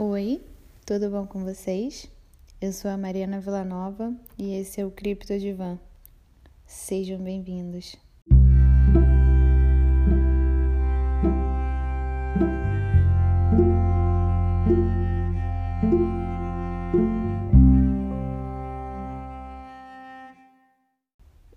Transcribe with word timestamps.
Oi, 0.00 0.40
tudo 0.86 1.10
bom 1.10 1.26
com 1.26 1.42
vocês? 1.42 2.08
Eu 2.60 2.72
sou 2.72 2.88
a 2.88 2.96
Mariana 2.96 3.40
Villanova 3.40 4.14
e 4.38 4.54
esse 4.54 4.80
é 4.80 4.86
o 4.86 4.92
Cripto 4.92 5.36
Divan. 5.36 5.76
Sejam 6.64 7.18
bem-vindos. 7.18 7.96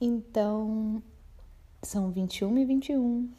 Então, 0.02 1.04
são 1.84 2.10
21 2.10 2.58
e 2.58 2.66
21. 2.66 3.30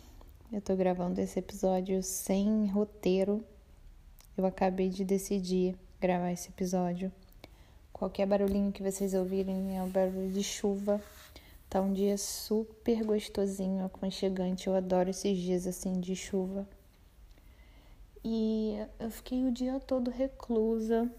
Eu 0.53 0.61
tô 0.61 0.77
gravando 0.77 1.21
esse 1.21 1.41
episódio 1.41 2.01
sem 2.05 2.69
roteiro 2.69 3.45
eu 4.37 4.47
acabei 4.47 4.89
de 4.89 5.05
decidir 5.05 5.77
gravar 6.01 6.33
esse 6.33 6.49
episódio. 6.49 7.13
Qualquer 7.93 8.27
barulhinho 8.27 8.73
que 8.73 8.83
vocês 8.83 9.15
ouvirem 9.15 9.77
é 9.77 9.83
o 9.83 9.87
barulho 9.87 10.31
de 10.31 10.43
chuva. 10.43 11.01
Tá 11.69 11.81
um 11.81 11.93
dia 11.93 12.19
super 12.19 13.05
gostosinho, 13.05 13.85
aconchegante. 13.85 14.67
Eu 14.67 14.75
adoro 14.75 15.11
esses 15.11 15.39
dias 15.39 15.67
assim 15.67 16.01
de 16.01 16.17
chuva. 16.17 16.67
E 18.25 18.77
eu 19.01 19.11
fiquei 19.11 19.45
o 19.45 19.53
dia 19.53 19.81
todo 19.81 20.11
reclusa, 20.11 21.11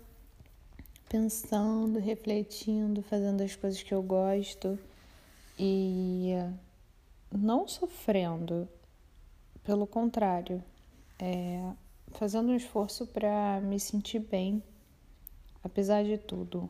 pensando, 1.09 1.99
refletindo, 1.99 3.01
fazendo 3.01 3.41
as 3.41 3.55
coisas 3.55 3.83
que 3.83 3.93
eu 3.93 4.01
gosto 4.01 4.79
e 5.59 6.31
não 7.31 7.67
sofrendo. 7.67 8.67
Pelo 9.63 9.87
contrário, 9.87 10.63
é, 11.17 11.71
fazendo 12.13 12.51
um 12.51 12.55
esforço 12.55 13.05
para 13.07 13.59
me 13.61 13.79
sentir 13.79 14.19
bem, 14.19 14.61
apesar 15.63 16.03
de 16.03 16.17
tudo. 16.17 16.69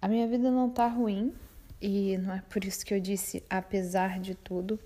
A 0.00 0.08
minha 0.08 0.26
vida 0.26 0.50
não 0.50 0.68
tá 0.70 0.86
ruim 0.88 1.32
e 1.80 2.16
não 2.18 2.34
é 2.34 2.42
por 2.42 2.64
isso 2.64 2.84
que 2.84 2.94
eu 2.94 3.00
disse 3.00 3.42
apesar 3.48 4.20
de 4.20 4.34
tudo, 4.34 4.78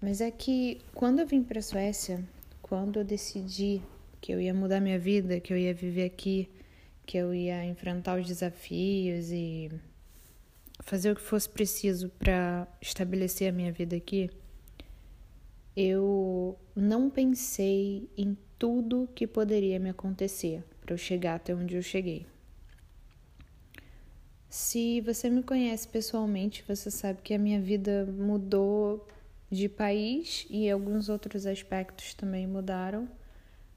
mas 0.00 0.20
é 0.20 0.30
que 0.30 0.80
quando 0.94 1.20
eu 1.20 1.26
vim 1.26 1.42
para 1.42 1.58
a 1.58 1.62
Suécia, 1.62 2.24
quando 2.62 3.00
eu 3.00 3.04
decidi 3.04 3.82
que 4.20 4.32
eu 4.32 4.40
ia 4.40 4.54
mudar 4.54 4.80
minha 4.80 4.98
vida, 4.98 5.40
que 5.40 5.52
eu 5.52 5.58
ia 5.58 5.74
viver 5.74 6.04
aqui, 6.04 6.48
que 7.04 7.16
eu 7.16 7.34
ia 7.34 7.64
enfrentar 7.64 8.18
os 8.18 8.26
desafios 8.26 9.30
e 9.30 9.70
fazer 10.80 11.10
o 11.10 11.16
que 11.16 11.22
fosse 11.22 11.48
preciso 11.48 12.08
para 12.10 12.68
estabelecer 12.80 13.48
a 13.48 13.52
minha 13.52 13.72
vida 13.72 13.96
aqui, 13.96 14.30
eu 15.80 16.58
não 16.74 17.08
pensei 17.08 18.10
em 18.16 18.36
tudo 18.58 19.08
que 19.14 19.28
poderia 19.28 19.78
me 19.78 19.90
acontecer 19.90 20.64
para 20.80 20.92
eu 20.92 20.98
chegar 20.98 21.36
até 21.36 21.54
onde 21.54 21.76
eu 21.76 21.82
cheguei. 21.82 22.26
Se 24.50 25.00
você 25.02 25.30
me 25.30 25.40
conhece 25.40 25.86
pessoalmente, 25.86 26.64
você 26.66 26.90
sabe 26.90 27.22
que 27.22 27.32
a 27.32 27.38
minha 27.38 27.60
vida 27.60 28.04
mudou 28.06 29.06
de 29.48 29.68
país 29.68 30.48
e 30.50 30.68
alguns 30.68 31.08
outros 31.08 31.46
aspectos 31.46 32.12
também 32.12 32.44
mudaram, 32.44 33.08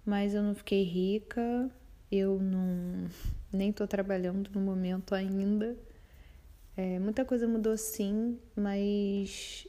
mas 0.03 0.33
eu 0.33 0.41
não 0.41 0.55
fiquei 0.55 0.83
rica, 0.83 1.69
eu 2.11 2.39
não 2.39 3.07
nem 3.53 3.71
tô 3.71 3.85
trabalhando 3.85 4.49
no 4.55 4.59
momento 4.59 5.13
ainda. 5.13 5.77
É, 6.75 6.97
muita 6.97 7.23
coisa 7.23 7.47
mudou 7.47 7.77
sim, 7.77 8.39
mas 8.55 9.67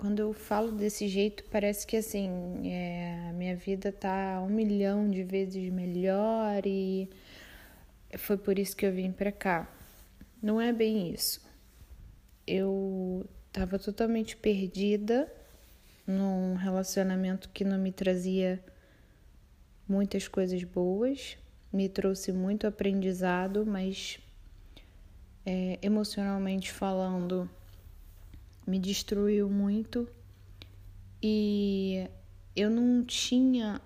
quando 0.00 0.20
eu 0.20 0.32
falo 0.32 0.72
desse 0.72 1.06
jeito, 1.06 1.44
parece 1.50 1.86
que 1.86 1.94
assim, 1.94 2.30
é, 2.64 3.28
a 3.28 3.34
minha 3.34 3.54
vida 3.54 3.92
tá 3.92 4.40
um 4.42 4.48
milhão 4.48 5.10
de 5.10 5.22
vezes 5.22 5.70
melhor 5.70 6.62
e 6.64 7.06
foi 8.16 8.38
por 8.38 8.58
isso 8.58 8.74
que 8.74 8.86
eu 8.86 8.92
vim 8.94 9.12
para 9.12 9.30
cá. 9.30 9.70
Não 10.42 10.58
é 10.58 10.72
bem 10.72 11.12
isso. 11.12 11.46
Eu 12.46 13.28
tava 13.52 13.78
totalmente 13.78 14.38
perdida 14.38 15.30
num 16.06 16.54
relacionamento 16.54 17.50
que 17.50 17.62
não 17.62 17.78
me 17.78 17.92
trazia 17.92 18.58
muitas 19.86 20.26
coisas 20.26 20.64
boas, 20.64 21.36
me 21.70 21.90
trouxe 21.90 22.32
muito 22.32 22.66
aprendizado, 22.66 23.66
mas 23.66 24.18
é, 25.44 25.78
emocionalmente 25.82 26.72
falando, 26.72 27.50
me 28.70 28.78
destruiu 28.78 29.50
muito 29.50 30.08
e 31.20 32.06
eu 32.54 32.70
não 32.70 33.04
tinha 33.04 33.80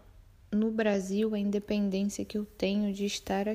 no 0.53 0.71
Brasil 0.71 1.35
a 1.35 1.39
independência 1.39 2.25
que 2.25 2.37
eu 2.37 2.45
tenho 2.45 2.93
de 2.93 3.07
estar 3.07 3.47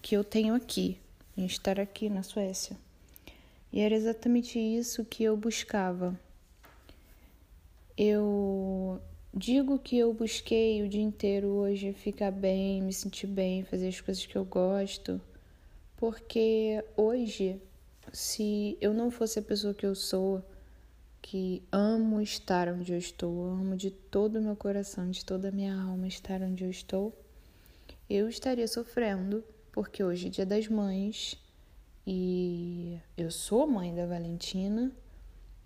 que 0.00 0.16
eu 0.16 0.24
tenho 0.24 0.54
aqui, 0.54 0.98
em 1.36 1.44
estar 1.44 1.78
aqui 1.78 2.08
na 2.08 2.22
Suécia. 2.22 2.76
E 3.70 3.80
era 3.80 3.94
exatamente 3.94 4.58
isso 4.58 5.04
que 5.04 5.22
eu 5.22 5.36
buscava. 5.36 6.18
Eu 7.96 9.00
digo 9.32 9.78
que 9.78 9.98
eu 9.98 10.12
busquei 10.12 10.82
o 10.82 10.88
dia 10.88 11.02
inteiro 11.02 11.48
hoje 11.48 11.92
ficar 11.92 12.32
bem, 12.32 12.82
me 12.82 12.92
sentir 12.92 13.26
bem, 13.26 13.62
fazer 13.62 13.88
as 13.88 14.00
coisas 14.00 14.24
que 14.24 14.36
eu 14.36 14.44
gosto, 14.44 15.20
porque 15.96 16.82
hoje, 16.96 17.60
se 18.12 18.76
eu 18.80 18.92
não 18.92 19.10
fosse 19.10 19.38
a 19.38 19.42
pessoa 19.42 19.72
que 19.72 19.86
eu 19.86 19.94
sou, 19.94 20.42
que 21.22 21.62
amo 21.70 22.20
estar 22.20 22.68
onde 22.68 22.92
eu 22.92 22.98
estou, 22.98 23.46
amo 23.46 23.76
de 23.76 23.90
todo 23.90 24.40
o 24.40 24.42
meu 24.42 24.56
coração, 24.56 25.08
de 25.08 25.24
toda 25.24 25.48
a 25.48 25.52
minha 25.52 25.72
alma 25.80 26.08
estar 26.08 26.42
onde 26.42 26.64
eu 26.64 26.70
estou, 26.70 27.16
eu 28.10 28.28
estaria 28.28 28.66
sofrendo, 28.66 29.44
porque 29.70 30.02
hoje 30.02 30.26
é 30.26 30.30
dia 30.30 30.44
das 30.44 30.66
mães 30.66 31.40
e 32.04 32.98
eu 33.16 33.30
sou 33.30 33.66
mãe 33.68 33.94
da 33.94 34.04
Valentina, 34.04 34.90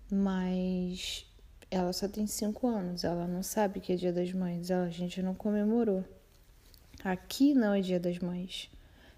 mas 0.09 1.25
ela 1.71 1.91
só 1.91 2.07
tem 2.07 2.27
cinco 2.27 2.67
anos, 2.67 3.03
ela 3.03 3.27
não 3.27 3.41
sabe 3.41 3.79
que 3.79 3.91
é 3.91 3.95
dia 3.95 4.13
das 4.13 4.31
mães, 4.31 4.69
a 4.69 4.87
gente 4.89 5.21
não 5.23 5.33
comemorou. 5.33 6.05
Aqui 7.03 7.53
não 7.53 7.73
é 7.73 7.81
dia 7.81 7.99
das 7.99 8.19
mães. 8.19 8.69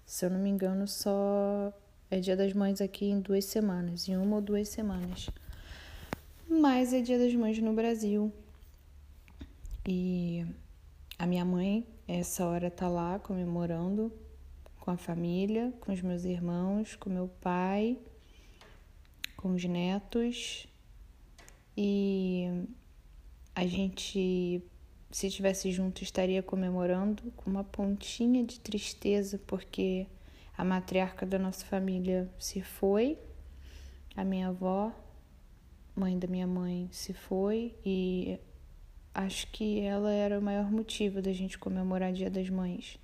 Se 0.06 0.24
eu 0.24 0.30
não 0.30 0.40
me 0.40 0.50
engano, 0.50 0.88
só 0.88 1.72
é 2.10 2.18
dia 2.18 2.36
das 2.36 2.52
mães 2.52 2.80
aqui 2.80 3.06
em 3.06 3.20
duas 3.20 3.44
semanas, 3.44 4.08
em 4.08 4.16
uma 4.16 4.36
ou 4.36 4.42
duas 4.42 4.68
semanas 4.68 5.28
mas 6.50 6.92
é 6.92 7.00
Dia 7.00 7.16
das 7.16 7.32
Mães 7.32 7.56
no 7.60 7.72
Brasil. 7.72 8.32
E 9.86 10.44
a 11.16 11.24
minha 11.24 11.44
mãe, 11.44 11.86
essa 12.08 12.44
hora, 12.44 12.68
tá 12.68 12.88
lá 12.88 13.20
comemorando 13.20 14.12
com 14.80 14.90
a 14.90 14.96
família, 14.96 15.72
com 15.80 15.92
os 15.92 16.02
meus 16.02 16.24
irmãos, 16.24 16.96
com 16.96 17.08
meu 17.08 17.28
pai, 17.40 17.96
com 19.36 19.54
os 19.54 19.64
netos. 19.64 20.66
E 21.76 22.66
a 23.54 23.64
gente, 23.64 24.60
se 25.08 25.26
estivesse 25.28 25.70
junto, 25.70 26.02
estaria 26.02 26.42
comemorando 26.42 27.30
com 27.36 27.48
uma 27.48 27.62
pontinha 27.62 28.42
de 28.42 28.58
tristeza, 28.58 29.40
porque 29.46 30.04
a 30.58 30.64
matriarca 30.64 31.24
da 31.24 31.38
nossa 31.38 31.64
família 31.64 32.28
se 32.40 32.60
foi, 32.60 33.16
a 34.16 34.24
minha 34.24 34.48
avó 34.48 34.92
mãe 35.94 36.18
da 36.18 36.26
minha 36.26 36.46
mãe 36.46 36.88
se 36.92 37.12
foi 37.12 37.74
e 37.84 38.38
acho 39.14 39.46
que 39.48 39.80
ela 39.80 40.12
era 40.12 40.38
o 40.38 40.42
maior 40.42 40.70
motivo 40.70 41.20
da 41.20 41.32
gente 41.32 41.58
comemorar 41.58 42.12
Dia 42.12 42.30
das 42.30 42.48
Mães. 42.48 42.98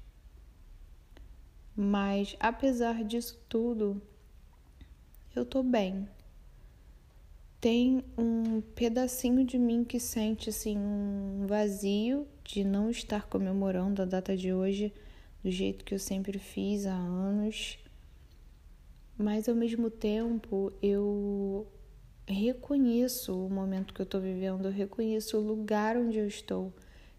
Mas 1.74 2.36
apesar 2.40 3.04
disso 3.04 3.38
tudo, 3.48 4.00
eu 5.34 5.44
tô 5.44 5.62
bem. 5.62 6.08
Tem 7.60 8.02
um 8.16 8.60
pedacinho 8.60 9.44
de 9.44 9.58
mim 9.58 9.84
que 9.84 9.98
sente 9.98 10.48
assim 10.50 10.78
um 10.78 11.46
vazio 11.46 12.26
de 12.44 12.64
não 12.64 12.88
estar 12.88 13.26
comemorando 13.26 14.00
a 14.00 14.04
data 14.04 14.36
de 14.36 14.52
hoje 14.52 14.92
do 15.42 15.50
jeito 15.50 15.84
que 15.84 15.94
eu 15.94 15.98
sempre 15.98 16.38
fiz 16.38 16.86
há 16.86 16.94
anos. 16.94 17.78
Mas 19.18 19.48
ao 19.48 19.54
mesmo 19.54 19.90
tempo, 19.90 20.72
eu 20.82 21.66
reconheço 22.26 23.46
o 23.46 23.48
momento 23.48 23.94
que 23.94 24.00
eu 24.00 24.04
estou 24.04 24.20
vivendo, 24.20 24.66
eu 24.66 24.72
reconheço 24.72 25.38
o 25.38 25.40
lugar 25.40 25.96
onde 25.96 26.18
eu 26.18 26.26
estou 26.26 26.72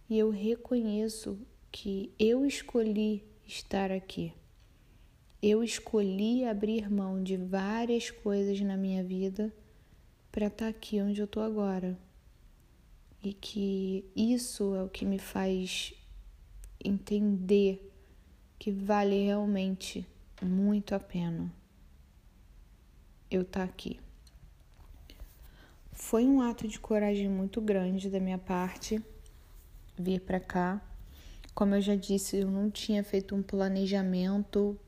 e 0.09 0.17
eu 0.17 0.29
reconheço 0.29 1.39
que 1.71 2.11
eu 2.19 2.45
escolhi 2.45 3.23
estar 3.45 3.91
aqui. 3.91 4.33
Eu 5.41 5.63
escolhi 5.63 6.43
abrir 6.43 6.91
mão 6.91 7.21
de 7.23 7.37
várias 7.37 8.09
coisas 8.09 8.59
na 8.61 8.75
minha 8.75 9.03
vida 9.03 9.53
para 10.31 10.47
estar 10.47 10.65
tá 10.65 10.69
aqui 10.69 11.01
onde 11.01 11.21
eu 11.21 11.25
estou 11.25 11.43
agora. 11.43 11.97
E 13.23 13.33
que 13.33 14.05
isso 14.15 14.75
é 14.75 14.83
o 14.83 14.89
que 14.89 15.05
me 15.05 15.19
faz 15.19 15.93
entender 16.83 17.91
que 18.59 18.71
vale 18.71 19.25
realmente 19.25 20.05
muito 20.41 20.93
a 20.93 20.99
pena 20.99 21.51
eu 23.29 23.41
estar 23.41 23.59
tá 23.59 23.65
aqui. 23.65 23.99
Foi 25.99 26.25
um 26.27 26.41
ato 26.41 26.67
de 26.67 26.79
coragem 26.79 27.27
muito 27.27 27.59
grande 27.59 28.07
da 28.07 28.19
minha 28.19 28.37
parte 28.37 29.03
vir 29.97 30.21
para 30.21 30.39
cá. 30.39 30.79
Como 31.55 31.73
eu 31.73 31.81
já 31.81 31.95
disse, 31.95 32.37
eu 32.37 32.51
não 32.51 32.69
tinha 32.69 33.03
feito 33.03 33.35
um 33.35 33.41
planejamento 33.41 34.79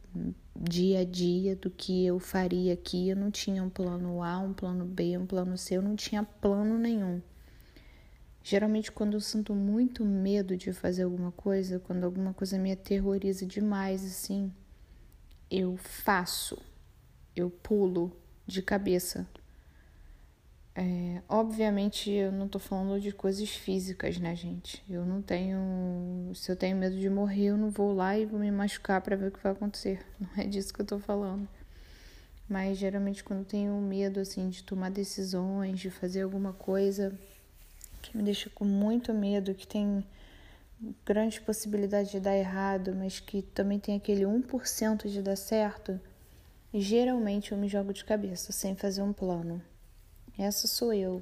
dia 0.56 1.00
a 1.00 1.04
dia 1.04 1.56
do 1.56 1.72
que 1.72 2.06
eu 2.06 2.20
faria 2.20 2.74
aqui. 2.74 3.10
Eu 3.10 3.16
não 3.16 3.32
tinha 3.32 3.64
um 3.64 3.72
plano 3.72 4.22
A, 4.22 4.38
um 4.38 4.54
plano 4.54 4.86
B, 4.86 5.18
um 5.18 5.26
plano 5.26 5.58
C, 5.58 5.78
eu 5.78 5.82
não 5.82 5.96
tinha 5.96 6.24
plano 6.24 6.78
nenhum. 6.78 7.20
Geralmente, 8.44 8.92
quando 8.92 9.16
eu 9.16 9.20
sinto 9.20 9.54
muito 9.56 10.06
medo 10.06 10.56
de 10.56 10.72
fazer 10.72 11.04
alguma 11.04 11.32
coisa, 11.32 11.80
quando 11.80 12.04
alguma 12.04 12.36
coisa 12.36 12.58
me 12.60 12.72
aterroriza 12.72 13.48
demais, 13.48 14.06
assim, 14.06 14.54
eu 15.50 15.76
faço, 15.76 16.56
eu 17.36 17.50
pulo 17.50 18.16
de 18.46 18.62
cabeça. 18.62 19.28
É, 20.81 21.22
obviamente, 21.28 22.10
eu 22.10 22.31
não 22.31 22.48
tô 22.48 22.58
falando 22.58 23.02
de 23.02 23.12
coisas 23.12 23.50
físicas, 23.50 24.18
né, 24.18 24.34
gente? 24.34 24.81
Eu 24.90 25.06
não 25.06 25.22
tenho. 25.22 26.31
Se 26.34 26.50
eu 26.50 26.56
tenho 26.56 26.78
medo 26.78 26.98
de 26.98 27.10
morrer, 27.10 27.48
eu 27.48 27.58
não 27.58 27.70
vou 27.70 27.94
lá 27.94 28.18
e 28.18 28.26
vou 28.26 28.40
me 28.40 28.50
machucar 28.50 29.02
para 29.02 29.18
ver 29.18 29.28
o 29.28 29.31
que 29.31 29.44
vai 29.44 29.52
acontecer. 29.52 30.00
Não 30.18 30.30
é 30.42 30.48
disso 30.48 30.74
que 30.74 30.80
eu 30.80 30.86
tô 30.86 30.98
falando. 30.98 31.46
Mas 32.48 32.78
geralmente, 32.78 33.26
quando 33.26 33.40
eu 33.40 33.46
tenho 33.46 33.74
medo, 33.81 34.22
assim, 34.22 34.50
de 34.50 34.64
tomar 34.64 34.90
decisões, 34.90 35.81
de 35.81 35.90
fazer 35.90 36.22
alguma 36.22 36.54
coisa 36.54 37.14
que 38.02 38.16
me 38.16 38.24
deixa 38.24 38.50
com 38.50 38.64
muito 38.64 39.14
medo, 39.14 39.54
que 39.54 39.68
tem 39.68 40.06
grande 41.06 41.42
possibilidade 41.42 42.12
de 42.12 42.22
dar 42.22 42.38
errado, 42.38 42.96
mas 42.96 43.20
que 43.20 43.42
também 43.42 43.80
tem 43.80 43.98
aquele 43.98 44.24
1% 44.24 45.10
de 45.10 45.22
dar 45.22 45.36
certo, 45.36 46.00
geralmente 46.74 47.52
eu 47.52 47.58
me 47.58 47.68
jogo 47.68 47.94
de 47.94 48.06
cabeça 48.06 48.54
sem 48.54 48.75
fazer 48.75 49.02
um 49.02 49.12
plano. 49.12 49.62
Essa 50.41 50.69
sou 50.69 50.94
eu. 50.94 51.21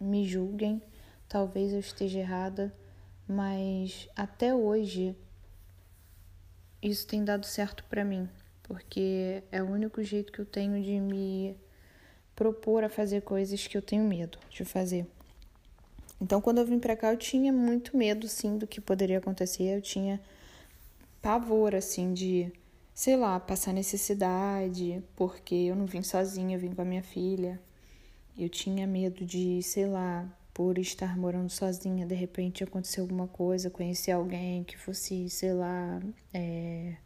Me 0.00 0.26
julguem, 0.26 0.80
talvez 1.28 1.70
eu 1.70 1.80
esteja 1.80 2.20
errada, 2.20 2.74
mas 3.28 4.08
até 4.16 4.54
hoje 4.54 5.14
isso 6.80 7.06
tem 7.06 7.22
dado 7.22 7.44
certo 7.44 7.84
para 7.90 8.02
mim, 8.02 8.26
porque 8.62 9.42
é 9.52 9.62
o 9.62 9.66
único 9.66 10.02
jeito 10.02 10.32
que 10.32 10.38
eu 10.38 10.46
tenho 10.46 10.82
de 10.82 10.98
me 10.98 11.54
propor 12.34 12.82
a 12.82 12.88
fazer 12.88 13.20
coisas 13.20 13.66
que 13.66 13.76
eu 13.76 13.82
tenho 13.82 14.02
medo 14.02 14.38
de 14.48 14.64
fazer. 14.64 15.06
Então, 16.18 16.40
quando 16.40 16.56
eu 16.56 16.64
vim 16.64 16.78
para 16.78 16.96
cá, 16.96 17.12
eu 17.12 17.18
tinha 17.18 17.52
muito 17.52 17.94
medo, 17.94 18.26
sim, 18.28 18.56
do 18.56 18.66
que 18.66 18.80
poderia 18.80 19.18
acontecer. 19.18 19.76
Eu 19.76 19.82
tinha 19.82 20.18
pavor, 21.20 21.74
assim, 21.74 22.14
de, 22.14 22.50
sei 22.94 23.14
lá, 23.14 23.38
passar 23.38 23.74
necessidade, 23.74 25.04
porque 25.16 25.54
eu 25.54 25.76
não 25.76 25.84
vim 25.84 26.02
sozinha, 26.02 26.56
eu 26.56 26.60
vim 26.60 26.72
com 26.72 26.80
a 26.80 26.86
minha 26.86 27.02
filha. 27.02 27.60
Eu 28.36 28.48
tinha 28.48 28.86
medo 28.86 29.24
de, 29.24 29.62
sei 29.62 29.86
lá, 29.86 30.28
por 30.54 30.78
estar 30.78 31.16
morando 31.16 31.50
sozinha, 31.50 32.06
de 32.06 32.14
repente 32.14 32.64
acontecer 32.64 33.00
alguma 33.00 33.28
coisa, 33.28 33.70
conhecer 33.70 34.12
alguém 34.12 34.64
que 34.64 34.76
fosse, 34.76 35.28
sei 35.28 35.52
lá, 35.52 36.00
é, 36.32 36.96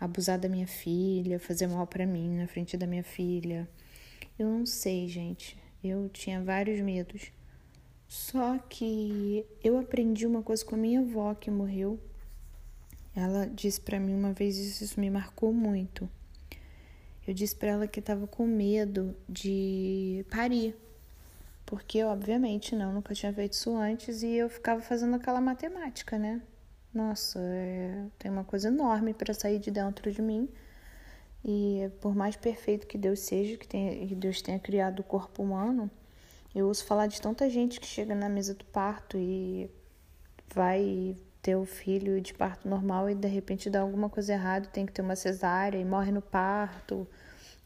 abusar 0.00 0.38
da 0.38 0.48
minha 0.48 0.66
filha, 0.66 1.38
fazer 1.38 1.66
mal 1.66 1.86
para 1.86 2.06
mim 2.06 2.36
na 2.36 2.46
frente 2.46 2.76
da 2.76 2.86
minha 2.86 3.04
filha. 3.04 3.68
Eu 4.38 4.46
não 4.48 4.64
sei, 4.66 5.08
gente. 5.08 5.58
Eu 5.82 6.08
tinha 6.08 6.42
vários 6.42 6.80
medos. 6.80 7.32
Só 8.06 8.58
que 8.58 9.44
eu 9.62 9.78
aprendi 9.78 10.26
uma 10.26 10.42
coisa 10.42 10.64
com 10.64 10.74
a 10.74 10.78
minha 10.78 11.00
avó 11.00 11.34
que 11.34 11.50
morreu. 11.50 12.00
Ela 13.14 13.46
disse 13.46 13.80
para 13.80 13.98
mim 14.00 14.14
uma 14.14 14.32
vez 14.32 14.56
isso, 14.56 14.84
isso 14.84 15.00
me 15.00 15.10
marcou 15.10 15.52
muito. 15.52 16.08
Eu 17.28 17.34
disse 17.34 17.54
para 17.54 17.68
ela 17.68 17.86
que 17.86 18.00
estava 18.00 18.26
com 18.26 18.46
medo 18.46 19.14
de 19.28 20.24
parir. 20.30 20.74
Porque, 21.66 22.02
obviamente, 22.02 22.74
não, 22.74 22.90
nunca 22.90 23.14
tinha 23.14 23.30
feito 23.30 23.52
isso 23.52 23.76
antes 23.76 24.22
e 24.22 24.32
eu 24.32 24.48
ficava 24.48 24.80
fazendo 24.80 25.14
aquela 25.14 25.38
matemática, 25.38 26.16
né? 26.16 26.40
Nossa, 26.92 27.38
é, 27.38 28.06
tem 28.18 28.30
uma 28.30 28.44
coisa 28.44 28.68
enorme 28.68 29.12
para 29.12 29.34
sair 29.34 29.58
de 29.58 29.70
dentro 29.70 30.10
de 30.10 30.22
mim. 30.22 30.48
E 31.44 31.90
por 32.00 32.16
mais 32.16 32.34
perfeito 32.34 32.86
que 32.86 32.96
Deus 32.96 33.20
seja, 33.20 33.58
que, 33.58 33.68
tenha, 33.68 34.06
que 34.06 34.14
Deus 34.14 34.40
tenha 34.40 34.58
criado 34.58 35.00
o 35.00 35.04
corpo 35.04 35.42
humano, 35.42 35.90
eu 36.54 36.66
ouço 36.66 36.86
falar 36.86 37.08
de 37.08 37.20
tanta 37.20 37.50
gente 37.50 37.78
que 37.78 37.86
chega 37.86 38.14
na 38.14 38.30
mesa 38.30 38.54
do 38.54 38.64
parto 38.64 39.18
e 39.18 39.70
vai 40.54 41.14
ter 41.42 41.56
o 41.56 41.64
filho 41.64 42.20
de 42.20 42.34
parto 42.34 42.68
normal 42.68 43.08
e 43.08 43.14
de 43.14 43.28
repente 43.28 43.70
dá 43.70 43.80
alguma 43.80 44.08
coisa 44.08 44.32
errada, 44.32 44.68
tem 44.68 44.84
que 44.84 44.92
ter 44.92 45.02
uma 45.02 45.16
cesárea 45.16 45.78
e 45.78 45.84
morre 45.84 46.12
no 46.12 46.22
parto. 46.22 47.06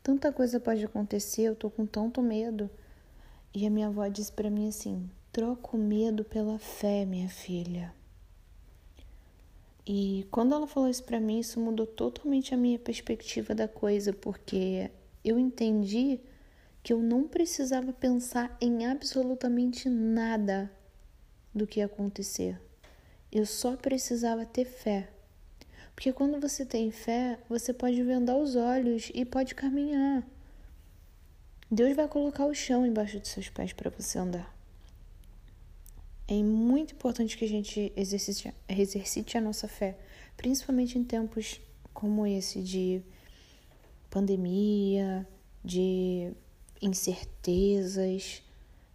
Tanta 0.03 0.33
coisa 0.33 0.61
pode 0.61 0.85
acontecer, 0.85 1.43
eu 1.43 1.57
tô 1.57 1.71
com 1.71 1.87
tanto 1.87 2.21
medo. 2.21 2.71
E 3.55 3.67
a 3.67 3.71
minha 3.71 3.89
avó 3.89 4.07
disse 4.09 4.33
para 4.33 4.51
mim 4.51 4.69
assim: 4.69 5.11
troca 5.33 5.77
o 5.77 5.79
medo 5.79 6.25
pela 6.25 6.59
fé, 6.59 7.05
minha 7.05 7.29
filha. 7.29 7.95
E 9.87 10.27
quando 10.31 10.55
ela 10.55 10.67
falou 10.67 10.89
isso 10.89 11.03
para 11.03 11.19
mim, 11.19 11.41
isso 11.41 11.59
mudou 11.59 11.87
totalmente 11.87 12.55
a 12.55 12.57
minha 12.57 12.79
perspectiva 12.79 13.55
da 13.55 13.67
coisa, 13.67 14.13
porque 14.13 14.91
eu 15.25 15.39
entendi 15.39 16.21
que 16.83 16.93
eu 16.93 17.01
não 17.01 17.27
precisava 17.27 17.93
pensar 17.93 18.57
em 18.61 18.87
absolutamente 18.87 19.89
nada 19.89 20.71
do 21.55 21.67
que 21.67 21.81
ia 21.81 21.87
acontecer. 21.87 22.61
Eu 23.33 23.47
só 23.47 23.77
precisava 23.77 24.45
ter 24.45 24.67
fé. 24.67 25.09
Porque 25.95 26.13
quando 26.13 26.39
você 26.39 26.67
tem 26.67 26.91
fé, 26.91 27.39
você 27.49 27.73
pode 27.73 28.03
vendar 28.03 28.37
os 28.37 28.57
olhos 28.57 29.11
e 29.15 29.25
pode 29.25 29.55
caminhar. 29.55 30.23
Deus 31.71 31.97
vai 31.97 32.07
colocar 32.07 32.45
o 32.45 32.55
chão 32.55 32.87
embaixo 32.87 33.19
dos 33.19 33.31
seus 33.31 33.49
pés 33.49 33.73
para 33.73 33.89
você 33.89 34.19
andar. 34.19 34.55
É 36.29 36.35
muito 36.35 36.95
importante 36.95 37.37
que 37.37 37.45
a 37.45 37.49
gente 37.49 37.91
exercite, 37.97 38.53
exercite 38.69 39.39
a 39.39 39.41
nossa 39.41 39.67
fé, 39.67 39.97
principalmente 40.37 40.99
em 40.99 41.05
tempos 41.05 41.61
como 41.95 42.27
esse 42.27 42.63
de 42.63 43.03
pandemia, 44.11 45.27
de 45.65 46.33
incertezas, 46.81 48.43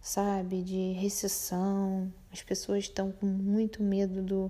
sabe, 0.07 0.62
de 0.62 0.94
recessão. 0.94 2.12
As 2.31 2.42
pessoas 2.42 2.86
estão 2.86 3.12
com 3.12 3.25
muito 3.25 3.83
medo 3.83 4.24
do, 4.24 4.50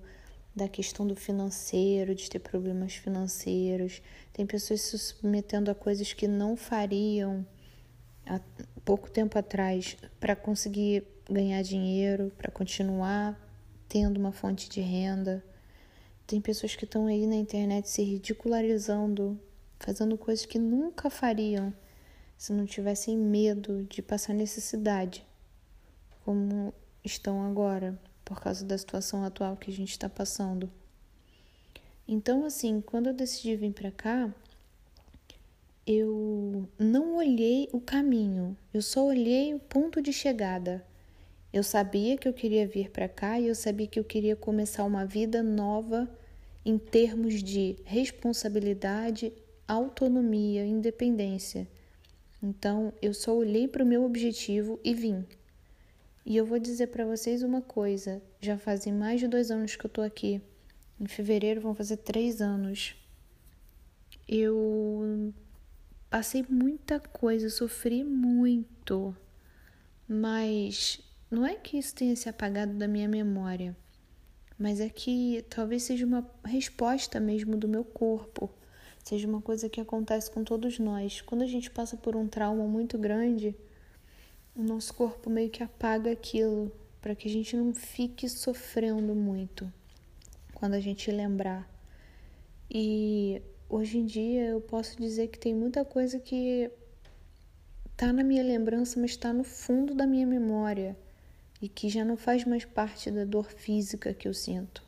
da 0.56 0.68
questão 0.68 1.08
do 1.08 1.16
financeiro, 1.16 2.14
de 2.14 2.30
ter 2.30 2.38
problemas 2.38 2.94
financeiros. 2.94 4.00
Tem 4.32 4.46
pessoas 4.46 4.82
se 4.82 4.98
submetendo 5.00 5.72
a 5.72 5.76
coisas 5.76 6.14
que 6.14 6.28
não 6.28 6.56
fariam 6.56 7.44
há 8.28 8.40
pouco 8.86 9.10
tempo 9.10 9.40
atrás 9.40 9.98
para 10.20 10.36
conseguir 10.36 11.04
ganhar 11.28 11.64
dinheiro, 11.64 12.32
para 12.38 12.52
continuar 12.52 13.36
tendo 13.90 14.20
uma 14.20 14.32
fonte 14.32 14.70
de 14.70 14.80
renda. 14.80 15.44
Tem 16.28 16.40
pessoas 16.40 16.76
que 16.76 16.86
estão 16.86 17.08
aí 17.08 17.26
na 17.26 17.36
internet 17.36 17.90
se 17.90 18.04
ridicularizando, 18.04 19.40
fazendo 19.80 20.20
coisas 20.20 20.46
que 20.46 20.60
nunca 20.60 21.10
fariam 21.10 21.74
se 22.38 22.54
não 22.54 22.68
tivessem 22.68 23.18
medo 23.18 23.84
de 23.86 24.04
passar 24.04 24.34
necessidade 24.34 25.27
como 26.28 26.74
estão 27.06 27.42
agora, 27.42 27.98
por 28.26 28.42
causa 28.42 28.66
da 28.66 28.78
situação 28.78 29.24
atual 29.24 29.56
que 29.56 29.72
a 29.72 29.74
gente 29.74 29.92
está 29.92 30.10
passando. 30.10 30.70
Então, 32.06 32.44
assim, 32.44 32.82
quando 32.82 33.08
eu 33.08 33.14
decidi 33.14 33.56
vir 33.56 33.72
para 33.72 33.92
cá, 33.92 34.30
eu 35.86 36.68
não 36.78 37.16
olhei 37.16 37.70
o 37.72 37.80
caminho, 37.80 38.58
eu 38.74 38.82
só 38.82 39.06
olhei 39.06 39.54
o 39.54 39.60
ponto 39.60 40.02
de 40.02 40.12
chegada. 40.12 40.86
Eu 41.54 41.64
sabia 41.64 42.18
que 42.18 42.28
eu 42.28 42.34
queria 42.34 42.68
vir 42.68 42.90
para 42.90 43.08
cá 43.08 43.40
e 43.40 43.48
eu 43.48 43.56
sabia 43.56 43.88
que 43.88 43.98
eu 43.98 44.04
queria 44.04 44.36
começar 44.36 44.84
uma 44.84 45.06
vida 45.06 45.42
nova 45.42 46.14
em 46.66 46.78
termos 46.78 47.42
de 47.42 47.78
responsabilidade, 47.86 49.32
autonomia, 49.66 50.66
independência. 50.66 51.66
Então, 52.44 52.92
eu 53.02 53.14
só 53.14 53.34
olhei 53.34 53.66
para 53.66 53.82
o 53.82 53.88
meu 53.88 54.04
objetivo 54.04 54.78
e 54.84 54.94
vim. 54.94 55.26
E 56.30 56.36
eu 56.36 56.46
vou 56.46 56.60
dizer 56.60 56.88
para 56.88 57.06
vocês 57.06 57.42
uma 57.42 57.62
coisa: 57.62 58.22
já 58.42 58.58
fazem 58.58 58.92
mais 58.92 59.22
de 59.22 59.30
dois 59.30 59.50
anos 59.50 59.78
que 59.78 59.86
eu 59.86 59.90
tô 59.90 60.02
aqui. 60.02 60.42
Em 61.00 61.08
fevereiro 61.08 61.62
vão 61.62 61.74
fazer 61.74 61.96
três 61.96 62.42
anos. 62.42 62.98
Eu 64.28 65.34
passei 66.10 66.46
muita 66.50 67.00
coisa, 67.00 67.50
sofri 67.50 68.04
muito, 68.04 69.16
mas 70.06 71.00
não 71.32 71.46
é 71.46 71.56
que 71.56 71.78
isso 71.78 71.96
tenha 71.96 72.14
se 72.14 72.28
apagado 72.28 72.74
da 72.74 72.90
minha 72.90 73.08
memória, 73.08 73.74
mas 74.60 74.82
é 74.82 74.90
que 74.90 75.46
talvez 75.50 75.84
seja 75.84 76.06
uma 76.06 76.30
resposta 76.44 77.22
mesmo 77.22 77.56
do 77.56 77.70
meu 77.70 77.86
corpo, 77.86 78.50
seja 79.02 79.26
uma 79.30 79.42
coisa 79.42 79.70
que 79.70 79.80
acontece 79.80 80.30
com 80.30 80.44
todos 80.44 80.78
nós. 80.78 81.22
Quando 81.22 81.44
a 81.44 81.48
gente 81.48 81.72
passa 81.72 81.96
por 81.96 82.18
um 82.18 82.28
trauma 82.28 82.66
muito 82.66 82.98
grande, 82.98 83.56
o 84.58 84.64
nosso 84.64 84.92
corpo 84.96 85.30
meio 85.30 85.52
que 85.52 85.62
apaga 85.62 86.12
aquilo 86.12 86.72
para 87.00 87.14
que 87.14 87.28
a 87.28 87.32
gente 87.32 87.56
não 87.56 87.76
fique 87.76 88.28
sofrendo 88.28 89.14
muito 89.14 89.72
quando 90.56 90.74
a 90.74 90.80
gente 90.80 91.12
lembrar. 91.12 91.70
E 92.70 93.40
hoje 93.70 94.00
em 94.00 94.06
dia 94.06 94.46
eu 94.48 94.60
posso 94.60 94.98
dizer 94.98 95.28
que 95.28 95.38
tem 95.38 95.54
muita 95.54 95.86
coisa 95.86 96.20
que 96.20 96.72
tá 97.96 98.12
na 98.12 98.24
minha 98.24 98.42
lembrança, 98.42 99.00
mas 99.00 99.12
está 99.12 99.32
no 99.32 99.44
fundo 99.44 99.94
da 99.94 100.08
minha 100.08 100.26
memória 100.26 100.98
e 101.62 101.70
que 101.70 101.88
já 101.88 102.04
não 102.04 102.18
faz 102.18 102.44
mais 102.44 102.66
parte 102.66 103.12
da 103.12 103.26
dor 103.26 103.52
física 103.52 104.14
que 104.14 104.28
eu 104.28 104.34
sinto. 104.34 104.84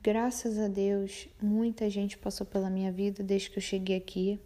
graças 0.00 0.56
a 0.56 0.68
Deus, 0.68 1.28
muita 1.42 1.90
gente 1.90 2.16
passou 2.16 2.46
pela 2.46 2.70
minha 2.70 2.92
vida 2.92 3.24
desde 3.24 3.50
que 3.50 3.58
eu 3.58 3.62
cheguei 3.62 3.96
aqui. 3.96 4.38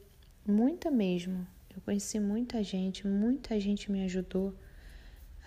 Muita 0.46 0.90
mesmo. 0.90 1.46
Eu 1.80 1.84
conheci 1.84 2.20
muita 2.20 2.62
gente, 2.62 3.06
muita 3.06 3.58
gente 3.58 3.90
me 3.90 4.04
ajudou. 4.04 4.54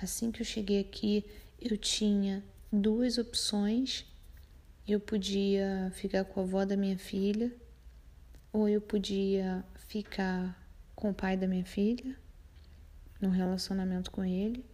Assim 0.02 0.32
que 0.32 0.42
eu 0.42 0.46
cheguei 0.46 0.80
aqui, 0.80 1.24
eu 1.62 1.78
tinha 1.78 2.44
duas 2.72 3.20
opções. 3.20 4.04
Eu 4.88 5.00
podia 5.00 5.92
ficar 5.94 6.26
com 6.26 6.40
a 6.40 6.44
avó 6.44 6.66
da 6.66 6.76
minha 6.76 6.98
filha, 6.98 7.56
ou 8.52 8.68
eu 8.68 8.82
podia 8.82 9.64
ficar 9.88 10.60
com 10.96 11.12
o 11.12 11.14
pai 11.14 11.38
da 11.38 11.48
minha 11.48 11.66
filha, 11.66 12.18
num 13.22 13.30
relacionamento 13.30 14.10
com 14.10 14.26
ele. 14.26 14.66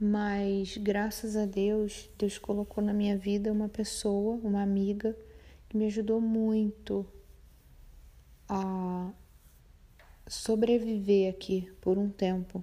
Mas 0.00 0.78
graças 0.78 1.36
a 1.36 1.44
Deus, 1.44 2.08
Deus 2.16 2.38
colocou 2.38 2.82
na 2.82 2.94
minha 2.94 3.16
vida 3.16 3.52
uma 3.52 3.68
pessoa, 3.68 4.36
uma 4.36 4.62
amiga, 4.62 5.14
que 5.68 5.76
me 5.76 5.84
ajudou 5.84 6.18
muito 6.18 7.06
a 8.48 9.12
sobreviver 10.28 11.30
aqui 11.30 11.70
por 11.80 11.98
um 11.98 12.08
tempo, 12.08 12.62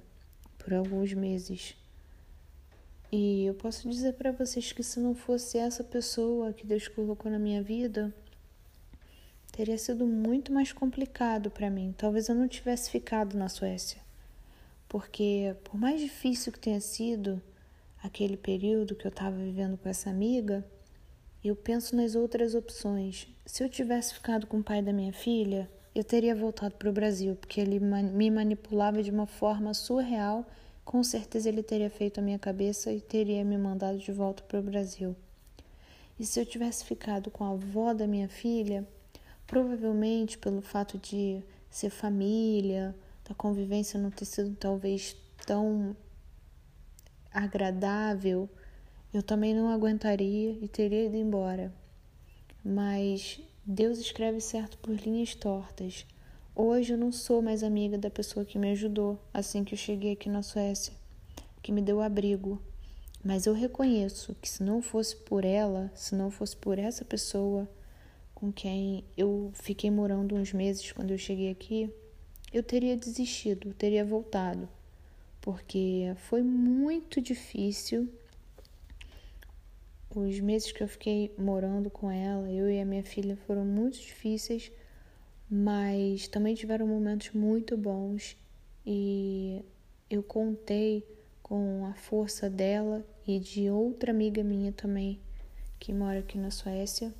por 0.57 0.73
alguns 0.73 1.13
meses. 1.13 1.75
E 3.11 3.45
eu 3.45 3.53
posso 3.53 3.89
dizer 3.89 4.13
para 4.13 4.31
vocês 4.31 4.71
que 4.71 4.83
se 4.83 4.99
não 4.99 5.15
fosse 5.15 5.57
essa 5.57 5.83
pessoa 5.83 6.53
que 6.53 6.65
Deus 6.65 6.87
colocou 6.87 7.31
na 7.31 7.39
minha 7.39 7.61
vida, 7.61 8.13
teria 9.51 9.77
sido 9.77 10.05
muito 10.05 10.51
mais 10.51 10.71
complicado 10.71 11.49
para 11.49 11.69
mim. 11.69 11.93
Talvez 11.97 12.29
eu 12.29 12.35
não 12.35 12.47
tivesse 12.47 12.89
ficado 12.89 13.37
na 13.37 13.49
Suécia 13.49 14.05
porque 14.87 15.55
por 15.63 15.77
mais 15.77 15.99
difícil 15.99 16.51
que 16.51 16.59
tenha 16.59 16.79
sido 16.79 17.41
aquele 18.01 18.37
período 18.37 18.95
que 18.95 19.05
eu 19.05 19.09
estava 19.09 19.35
vivendo 19.35 19.77
com 19.77 19.89
essa 19.89 20.09
amiga, 20.09 20.65
eu 21.43 21.55
penso 21.55 21.95
nas 21.95 22.15
outras 22.15 22.55
opções. 22.55 23.27
Se 23.45 23.63
eu 23.63 23.69
tivesse 23.69 24.13
ficado 24.13 24.47
com 24.47 24.59
o 24.59 24.63
pai 24.63 24.81
da 24.81 24.93
minha 24.93 25.11
filha, 25.13 25.69
eu 25.95 26.03
teria 26.03 26.35
voltado 26.35 26.75
para 26.75 26.89
o 26.89 26.93
Brasil, 26.93 27.37
porque 27.37 27.61
ele 27.61 27.79
me 27.79 28.29
manipulava 28.29 29.01
de 29.01 29.09
uma 29.09 29.25
forma 29.25 29.73
surreal. 29.73 30.45
Com 30.83 31.01
certeza 31.01 31.47
ele 31.47 31.63
teria 31.63 31.89
feito 31.89 32.19
a 32.19 32.21
minha 32.21 32.37
cabeça 32.37 32.91
e 32.91 32.99
teria 32.99 33.45
me 33.45 33.57
mandado 33.57 33.97
de 33.97 34.11
volta 34.11 34.43
para 34.43 34.59
o 34.59 34.61
Brasil. 34.61 35.15
E 36.19 36.25
se 36.25 36.37
eu 36.37 36.45
tivesse 36.45 36.83
ficado 36.83 37.31
com 37.31 37.45
a 37.45 37.51
avó 37.51 37.93
da 37.93 38.05
minha 38.05 38.27
filha, 38.27 38.85
provavelmente 39.47 40.37
pelo 40.37 40.61
fato 40.61 40.97
de 40.97 41.41
ser 41.69 41.89
família, 41.89 42.93
da 43.27 43.33
convivência 43.33 43.99
não 43.99 44.11
ter 44.11 44.25
sido 44.25 44.53
talvez 44.55 45.15
tão 45.45 45.95
agradável, 47.31 48.49
eu 49.13 49.23
também 49.23 49.53
não 49.53 49.69
aguentaria 49.69 50.57
e 50.61 50.67
teria 50.67 51.05
ido 51.05 51.15
embora. 51.15 51.73
Mas 52.63 53.39
Deus 53.67 53.97
escreve 53.97 54.39
certo 54.41 54.77
por 54.77 54.93
linhas 54.93 55.33
tortas. 55.33 56.05
Hoje 56.55 56.93
eu 56.93 56.97
não 56.99 57.11
sou 57.11 57.41
mais 57.41 57.63
amiga 57.63 57.97
da 57.97 58.11
pessoa 58.11 58.45
que 58.45 58.59
me 58.59 58.69
ajudou 58.69 59.19
assim 59.33 59.63
que 59.63 59.73
eu 59.73 59.77
cheguei 59.77 60.11
aqui 60.11 60.29
na 60.29 60.43
Suécia, 60.43 60.93
que 61.63 61.71
me 61.71 61.81
deu 61.81 61.99
abrigo. 61.99 62.61
Mas 63.23 63.47
eu 63.47 63.55
reconheço 63.55 64.35
que 64.39 64.47
se 64.47 64.61
não 64.61 64.83
fosse 64.83 65.15
por 65.15 65.43
ela, 65.43 65.91
se 65.95 66.13
não 66.13 66.29
fosse 66.29 66.55
por 66.55 66.77
essa 66.77 67.03
pessoa 67.03 67.67
com 68.35 68.51
quem 68.51 69.03
eu 69.17 69.49
fiquei 69.55 69.89
morando 69.89 70.35
uns 70.35 70.53
meses 70.53 70.91
quando 70.91 71.09
eu 71.09 71.17
cheguei 71.17 71.49
aqui, 71.49 71.89
eu 72.53 72.61
teria 72.61 72.95
desistido, 72.95 73.73
teria 73.73 74.05
voltado, 74.05 74.69
porque 75.41 76.13
foi 76.29 76.43
muito 76.43 77.19
difícil. 77.19 78.13
Os 80.15 80.39
meses 80.39 80.71
que 80.71 80.81
eu 80.81 80.87
fiquei 80.87 81.35
morando 81.37 81.89
com 81.89 82.09
ela, 82.09 82.49
eu 82.49 82.69
e 82.69 82.79
a 82.79 82.85
minha 82.85 83.03
filha, 83.03 83.35
foram 83.45 83.65
muito 83.65 83.99
difíceis, 83.99 84.71
mas 85.49 86.25
também 86.29 86.55
tiveram 86.55 86.87
momentos 86.87 87.31
muito 87.31 87.75
bons 87.75 88.37
e 88.85 89.61
eu 90.09 90.23
contei 90.23 91.05
com 91.43 91.85
a 91.85 91.93
força 91.95 92.49
dela 92.49 93.05
e 93.27 93.39
de 93.39 93.69
outra 93.69 94.11
amiga 94.11 94.41
minha 94.41 94.71
também 94.71 95.19
que 95.77 95.91
mora 95.91 96.19
aqui 96.19 96.37
na 96.37 96.49
Suécia 96.49 97.13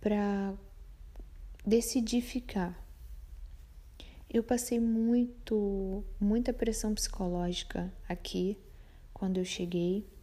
para 0.00 0.54
decidir 1.66 2.22
ficar. 2.22 2.82
Eu 4.32 4.42
passei 4.42 4.80
muito, 4.80 6.02
muita 6.18 6.54
pressão 6.54 6.94
psicológica 6.94 7.92
aqui 8.08 8.56
quando 9.12 9.36
eu 9.36 9.44
cheguei. 9.44 10.13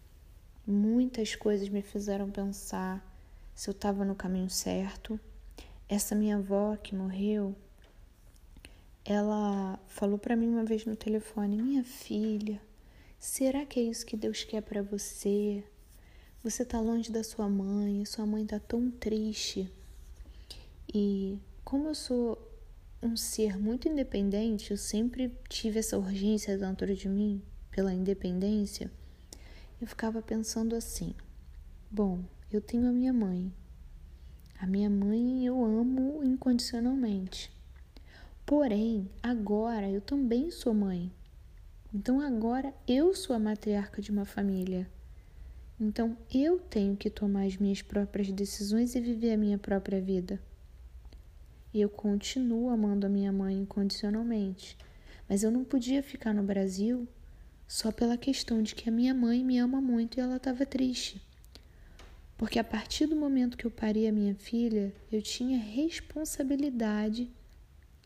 Muitas 0.66 1.36
coisas 1.36 1.70
me 1.70 1.82
fizeram 1.82 2.30
pensar 2.30 3.04
se 3.56 3.68
eu 3.68 3.72
estava 3.72 4.06
no 4.06 4.14
caminho 4.14 4.50
certo. 4.50 5.20
Essa 5.90 6.14
minha 6.14 6.38
avó 6.38 6.76
que 6.78 6.96
morreu, 6.96 7.56
ela 9.04 9.80
falou 9.88 10.20
para 10.20 10.36
mim 10.36 10.48
uma 10.48 10.64
vez 10.64 10.86
no 10.86 10.96
telefone: 10.96 11.60
"Minha 11.60 11.84
filha, 11.84 12.62
será 13.18 13.66
que 13.66 13.80
é 13.80 13.84
isso 13.84 14.06
que 14.06 14.16
Deus 14.16 14.44
quer 14.44 14.62
para 14.62 14.84
você? 14.84 15.64
Você 16.44 16.64
tá 16.64 16.80
longe 16.80 17.12
da 17.12 17.24
sua 17.24 17.50
mãe, 17.50 18.06
sua 18.06 18.26
mãe 18.26 18.46
tá 18.46 18.60
tão 18.60 18.92
triste". 18.92 19.68
E 20.94 21.40
como 21.64 21.88
eu 21.88 21.96
sou 21.96 22.38
um 23.02 23.18
ser 23.18 23.58
muito 23.58 23.88
independente, 23.90 24.70
eu 24.70 24.78
sempre 24.78 25.36
tive 25.50 25.80
essa 25.80 25.98
urgência 25.98 26.56
dentro 26.56 26.94
de 26.96 27.10
mim 27.10 27.42
pela 27.72 27.92
independência. 27.94 28.92
Eu 29.82 29.88
ficava 29.88 30.22
pensando 30.22 30.76
assim: 30.76 31.16
bom, 31.90 32.24
eu 32.52 32.62
tenho 32.62 32.88
a 32.88 32.92
minha 32.92 33.12
mãe. 33.12 33.52
A 34.60 34.68
minha 34.68 34.92
mãe 34.92 35.44
eu 35.44 35.66
amo 35.66 36.24
incondicionalmente. 36.24 37.52
Porém, 38.46 39.10
agora 39.24 39.90
eu 39.90 40.00
também 40.00 40.52
sou 40.52 40.72
mãe. 40.72 41.12
Então 41.92 42.22
agora 42.22 42.72
eu 42.88 43.16
sou 43.16 43.36
a 43.36 43.40
matriarca 43.40 44.04
de 44.04 44.12
uma 44.12 44.24
família. 44.24 44.88
Então 45.80 46.16
eu 46.32 46.60
tenho 46.60 46.96
que 46.96 47.10
tomar 47.10 47.48
as 47.48 47.58
minhas 47.58 47.82
próprias 47.82 48.32
decisões 48.32 48.94
e 48.94 49.02
viver 49.02 49.34
a 49.34 49.38
minha 49.38 49.58
própria 49.58 50.00
vida. 50.00 50.40
Eu 51.74 51.90
continuo 51.90 52.70
amando 52.70 53.08
a 53.08 53.10
minha 53.10 53.32
mãe 53.32 53.58
incondicionalmente. 53.58 54.78
Mas 55.28 55.42
eu 55.42 55.50
não 55.50 55.64
podia 55.64 56.04
ficar 56.04 56.36
no 56.36 56.44
Brasil 56.44 57.08
só 57.72 57.90
pela 57.90 58.18
questão 58.18 58.62
de 58.62 58.76
que 58.76 58.90
a 58.90 58.92
minha 58.92 59.14
mãe 59.14 59.46
me 59.46 59.58
ama 59.58 59.80
muito 59.80 60.18
e 60.18 60.20
ela 60.20 60.36
estava 60.36 60.66
triste. 60.66 61.22
Porque 62.38 62.60
a 62.60 62.66
partir 62.66 63.06
do 63.06 63.16
momento 63.16 63.56
que 63.56 63.66
eu 63.66 63.72
parei 63.72 64.10
a 64.10 64.12
minha 64.12 64.36
filha, 64.36 64.94
eu 65.10 65.22
tinha 65.22 65.58
responsabilidade 65.58 67.32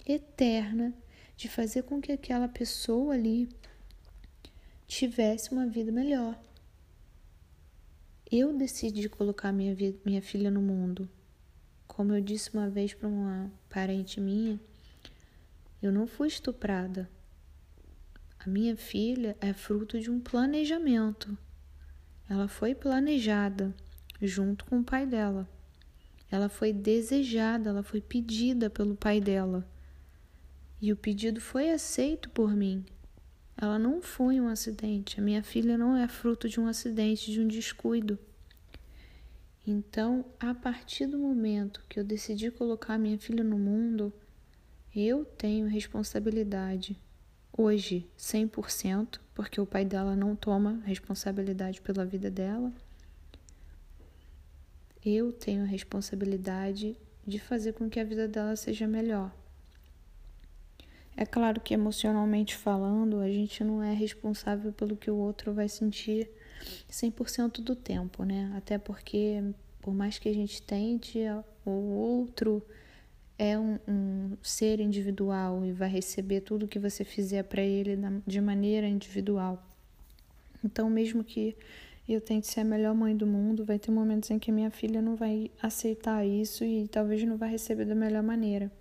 eterna 0.05 0.93
de 1.35 1.49
fazer 1.49 1.81
com 1.81 1.99
que 1.99 2.11
aquela 2.11 2.47
pessoa 2.47 3.15
ali 3.15 3.49
tivesse 4.85 5.51
uma 5.51 5.65
vida 5.65 5.91
melhor. 5.91 6.39
Eu 8.31 8.55
decidi 8.55 9.09
colocar 9.09 9.51
minha, 9.51 9.75
minha 10.05 10.21
filha 10.21 10.51
no 10.51 10.61
mundo. 10.61 11.09
Como 11.87 12.13
eu 12.13 12.21
disse 12.21 12.51
uma 12.53 12.69
vez 12.69 12.93
para 12.93 13.07
uma 13.09 13.51
parente 13.67 14.21
minha, 14.21 14.59
eu 15.81 15.91
não 15.91 16.05
fui 16.05 16.27
estuprada. 16.27 17.09
A 18.45 18.49
minha 18.49 18.77
filha 18.77 19.35
é 19.41 19.53
fruto 19.53 19.99
de 19.99 20.11
um 20.11 20.19
planejamento. 20.19 21.35
Ela 22.29 22.47
foi 22.47 22.75
planejada 22.75 23.73
junto 24.21 24.65
com 24.65 24.81
o 24.81 24.83
pai 24.83 25.07
dela. 25.07 25.49
Ela 26.29 26.47
foi 26.47 26.71
desejada, 26.71 27.71
ela 27.71 27.81
foi 27.81 28.01
pedida 28.01 28.69
pelo 28.69 28.95
pai 28.95 29.19
dela. 29.19 29.67
E 30.79 30.93
o 30.93 30.95
pedido 30.95 31.41
foi 31.41 31.71
aceito 31.71 32.29
por 32.29 32.55
mim. 32.55 32.85
Ela 33.57 33.79
não 33.79 33.99
foi 33.99 34.39
um 34.39 34.47
acidente. 34.47 35.19
A 35.19 35.23
minha 35.23 35.41
filha 35.41 35.75
não 35.75 35.97
é 35.97 36.07
fruto 36.07 36.47
de 36.47 36.59
um 36.59 36.67
acidente, 36.67 37.31
de 37.31 37.41
um 37.41 37.47
descuido. 37.47 38.19
Então, 39.65 40.23
a 40.39 40.53
partir 40.53 41.07
do 41.07 41.17
momento 41.17 41.83
que 41.89 41.99
eu 41.99 42.03
decidi 42.03 42.51
colocar 42.51 42.99
minha 42.99 43.17
filha 43.17 43.43
no 43.43 43.57
mundo, 43.57 44.13
eu 44.95 45.25
tenho 45.25 45.67
responsabilidade. 45.67 46.95
Hoje, 47.57 48.05
100%, 48.17 49.21
porque 49.33 49.61
o 49.61 49.65
pai 49.65 49.85
dela 49.85 50.13
não 50.13 50.35
toma 50.35 50.81
responsabilidade 50.85 51.79
pela 51.79 52.05
vida 52.05 52.29
dela. 52.29 52.69
Eu 55.05 55.31
tenho 55.31 55.63
a 55.63 55.67
responsabilidade 55.67 56.97
de 57.25 57.39
fazer 57.39 57.71
com 57.71 57.89
que 57.89 57.97
a 57.97 58.03
vida 58.03 58.27
dela 58.27 58.57
seja 58.57 58.85
melhor. 58.85 59.31
É 61.15 61.25
claro 61.25 61.61
que 61.61 61.73
emocionalmente 61.73 62.57
falando, 62.57 63.21
a 63.21 63.29
gente 63.29 63.63
não 63.63 63.81
é 63.81 63.93
responsável 63.93 64.73
pelo 64.73 64.97
que 64.97 65.09
o 65.09 65.15
outro 65.15 65.53
vai 65.53 65.69
sentir 65.69 66.29
100% 66.91 67.61
do 67.61 67.73
tempo, 67.73 68.25
né? 68.25 68.51
Até 68.57 68.77
porque, 68.77 69.41
por 69.81 69.93
mais 69.93 70.19
que 70.19 70.27
a 70.27 70.33
gente 70.33 70.61
tente, 70.61 71.19
o 71.65 71.71
outro 71.71 72.61
é 73.37 73.57
um, 73.57 73.77
um 73.87 74.37
ser 74.41 74.79
individual 74.79 75.65
e 75.65 75.71
vai 75.71 75.89
receber 75.89 76.41
tudo 76.41 76.67
que 76.67 76.79
você 76.79 77.03
fizer 77.03 77.43
para 77.43 77.61
ele 77.61 77.97
de 78.25 78.39
maneira 78.39 78.87
individual. 78.87 79.61
Então, 80.63 80.89
mesmo 80.89 81.23
que 81.23 81.55
eu 82.07 82.21
tento 82.21 82.45
ser 82.45 82.61
a 82.61 82.63
melhor 82.63 82.93
mãe 82.93 83.15
do 83.15 83.25
mundo, 83.25 83.65
vai 83.65 83.79
ter 83.79 83.91
momentos 83.91 84.29
em 84.31 84.39
que 84.39 84.51
minha 84.51 84.69
filha 84.69 85.01
não 85.01 85.15
vai 85.15 85.51
aceitar 85.61 86.25
isso 86.25 86.63
e 86.63 86.87
talvez 86.87 87.23
não 87.23 87.35
vai 87.35 87.49
receber 87.49 87.85
da 87.85 87.95
melhor 87.95 88.23
maneira. 88.23 88.71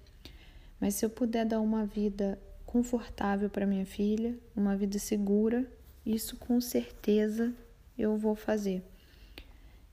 Mas 0.80 0.94
se 0.94 1.04
eu 1.04 1.11
puder 1.11 1.46
dar 1.46 1.61
uma 1.61 1.84
vida 1.84 2.38
confortável 2.66 3.49
para 3.49 3.66
minha 3.66 3.87
filha, 3.87 4.37
uma 4.54 4.76
vida 4.76 4.99
segura, 4.99 5.66
isso 6.04 6.37
com 6.37 6.61
certeza 6.61 7.52
eu 7.99 8.16
vou 8.16 8.34
fazer. 8.34 8.82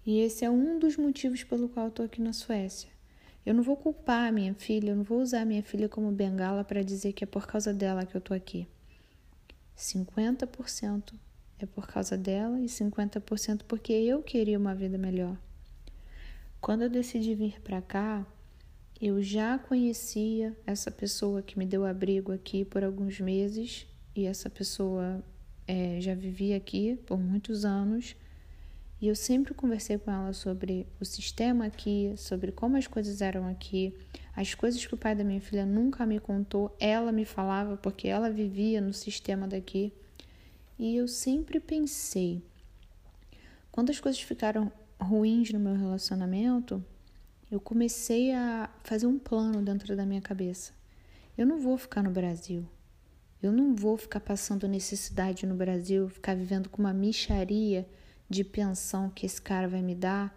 E 0.05 0.19
esse 0.19 0.43
é 0.43 0.49
um 0.49 0.79
dos 0.79 0.97
motivos 0.97 1.43
pelo 1.43 1.69
qual 1.69 1.85
eu 1.85 1.89
estou 1.89 2.05
aqui 2.05 2.21
na 2.21 2.33
Suécia. 2.33 2.89
Eu 3.45 3.53
não 3.53 3.63
vou 3.63 3.75
culpar 3.75 4.27
a 4.27 4.31
minha 4.31 4.53
filha, 4.53 4.91
eu 4.91 4.95
não 4.95 5.03
vou 5.03 5.19
usar 5.21 5.41
a 5.41 5.45
minha 5.45 5.63
filha 5.63 5.89
como 5.89 6.11
bengala 6.11 6.63
para 6.63 6.83
dizer 6.83 7.13
que 7.13 7.23
é 7.23 7.27
por 7.27 7.47
causa 7.47 7.73
dela 7.73 8.05
que 8.05 8.15
eu 8.15 8.19
estou 8.19 8.37
aqui. 8.37 8.67
50% 9.75 11.13
é 11.59 11.65
por 11.65 11.87
causa 11.87 12.17
dela 12.17 12.59
e 12.59 12.65
50% 12.65 13.61
porque 13.67 13.93
eu 13.93 14.21
queria 14.21 14.57
uma 14.57 14.75
vida 14.75 14.97
melhor. 14.97 15.37
Quando 16.59 16.83
eu 16.83 16.89
decidi 16.89 17.33
vir 17.33 17.59
para 17.61 17.81
cá, 17.81 18.25
eu 19.01 19.21
já 19.23 19.57
conhecia 19.57 20.55
essa 20.65 20.91
pessoa 20.91 21.41
que 21.41 21.57
me 21.57 21.65
deu 21.65 21.83
abrigo 21.83 22.31
aqui 22.31 22.63
por 22.63 22.83
alguns 22.83 23.19
meses 23.19 23.87
e 24.15 24.25
essa 24.25 24.47
pessoa 24.47 25.23
é, 25.67 25.99
já 25.99 26.13
vivia 26.13 26.55
aqui 26.55 26.99
por 27.07 27.19
muitos 27.19 27.65
anos. 27.65 28.15
E 29.01 29.07
eu 29.07 29.15
sempre 29.15 29.55
conversei 29.55 29.97
com 29.97 30.11
ela 30.11 30.31
sobre 30.31 30.85
o 30.99 31.05
sistema 31.05 31.65
aqui, 31.65 32.13
sobre 32.15 32.51
como 32.51 32.77
as 32.77 32.85
coisas 32.85 33.19
eram 33.19 33.47
aqui, 33.47 33.97
as 34.35 34.53
coisas 34.53 34.85
que 34.85 34.93
o 34.93 34.97
pai 34.97 35.15
da 35.15 35.23
minha 35.23 35.41
filha 35.41 35.65
nunca 35.65 36.05
me 36.05 36.19
contou, 36.19 36.75
ela 36.79 37.11
me 37.11 37.25
falava 37.25 37.75
porque 37.75 38.07
ela 38.07 38.29
vivia 38.29 38.79
no 38.79 38.93
sistema 38.93 39.47
daqui. 39.47 39.91
E 40.77 40.95
eu 40.95 41.07
sempre 41.07 41.59
pensei, 41.59 42.43
quando 43.71 43.89
as 43.89 43.99
coisas 43.99 44.21
ficaram 44.21 44.71
ruins 44.99 45.51
no 45.51 45.59
meu 45.59 45.75
relacionamento, 45.75 46.83
eu 47.49 47.59
comecei 47.59 48.31
a 48.31 48.69
fazer 48.83 49.07
um 49.07 49.17
plano 49.17 49.63
dentro 49.63 49.95
da 49.95 50.05
minha 50.05 50.21
cabeça. 50.21 50.73
Eu 51.35 51.47
não 51.47 51.59
vou 51.59 51.75
ficar 51.75 52.03
no 52.03 52.11
Brasil. 52.11 52.63
Eu 53.41 53.51
não 53.51 53.75
vou 53.75 53.97
ficar 53.97 54.19
passando 54.19 54.67
necessidade 54.67 55.47
no 55.47 55.55
Brasil, 55.55 56.07
ficar 56.07 56.35
vivendo 56.35 56.69
com 56.69 56.83
uma 56.83 56.93
micharia 56.93 57.87
de 58.31 58.43
pensão 58.43 59.09
que 59.09 59.25
esse 59.25 59.41
cara 59.41 59.67
vai 59.67 59.81
me 59.81 59.93
dar 59.93 60.35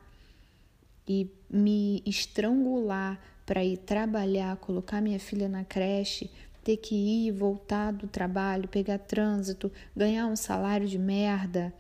e 1.09 1.31
me 1.49 2.03
estrangular 2.05 3.21
para 3.47 3.65
ir 3.65 3.79
trabalhar, 3.79 4.57
colocar 4.57 5.01
minha 5.01 5.21
filha 5.21 5.49
na 5.49 5.65
creche, 5.65 6.31
ter 6.65 6.79
que 6.79 6.95
ir, 6.95 7.31
voltar 7.31 7.93
do 7.93 8.09
trabalho, 8.09 8.69
pegar 8.69 8.99
trânsito, 8.99 9.71
ganhar 9.95 10.27
um 10.27 10.35
salário 10.35 10.89
de 10.89 10.99
merda 10.99 11.73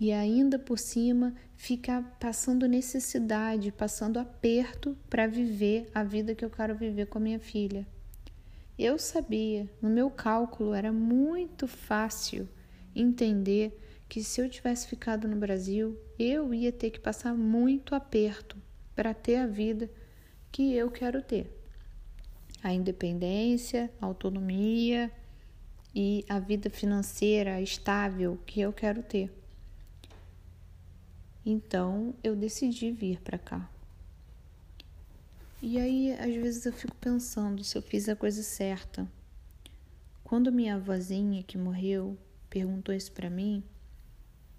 e 0.00 0.12
ainda 0.12 0.58
por 0.58 0.78
cima 0.78 1.34
ficar 1.56 2.02
passando 2.18 2.66
necessidade, 2.66 3.70
passando 3.70 4.18
aperto 4.18 4.96
para 5.08 5.26
viver 5.26 5.88
a 5.94 6.02
vida 6.02 6.34
que 6.34 6.44
eu 6.44 6.50
quero 6.50 6.74
viver 6.74 7.06
com 7.06 7.18
a 7.18 7.20
minha 7.20 7.38
filha. 7.38 7.86
Eu 8.78 8.98
sabia, 8.98 9.68
no 9.80 9.90
meu 9.90 10.10
cálculo 10.10 10.72
era 10.72 10.90
muito 10.90 11.68
fácil 11.68 12.48
entender 12.96 13.78
que 14.10 14.22
se 14.22 14.42
eu 14.42 14.50
tivesse 14.50 14.88
ficado 14.88 15.26
no 15.26 15.36
Brasil, 15.36 15.98
eu 16.18 16.52
ia 16.52 16.70
ter 16.70 16.90
que 16.90 17.00
passar 17.00 17.32
muito 17.32 17.94
aperto 17.94 18.58
para 18.94 19.14
ter 19.14 19.36
a 19.36 19.46
vida 19.46 19.90
que 20.52 20.74
eu 20.74 20.90
quero 20.90 21.22
ter 21.22 21.50
a 22.62 22.72
independência, 22.72 23.90
a 24.00 24.06
autonomia 24.06 25.10
e 25.94 26.24
a 26.28 26.38
vida 26.38 26.68
financeira 26.68 27.60
estável 27.60 28.38
que 28.44 28.60
eu 28.60 28.72
quero 28.72 29.02
ter. 29.02 29.32
Então 31.46 32.12
eu 32.22 32.36
decidi 32.36 32.90
vir 32.90 33.20
para 33.20 33.38
cá. 33.38 33.70
E 35.62 35.78
aí, 35.78 36.12
às 36.14 36.34
vezes, 36.34 36.66
eu 36.66 36.72
fico 36.72 36.96
pensando 36.96 37.62
se 37.62 37.76
eu 37.76 37.82
fiz 37.82 38.08
a 38.08 38.16
coisa 38.16 38.42
certa. 38.42 39.06
Quando 40.24 40.50
minha 40.50 40.76
avózinha 40.76 41.42
que 41.42 41.58
morreu 41.58 42.18
perguntou 42.48 42.94
isso 42.94 43.12
para 43.12 43.28
mim, 43.28 43.62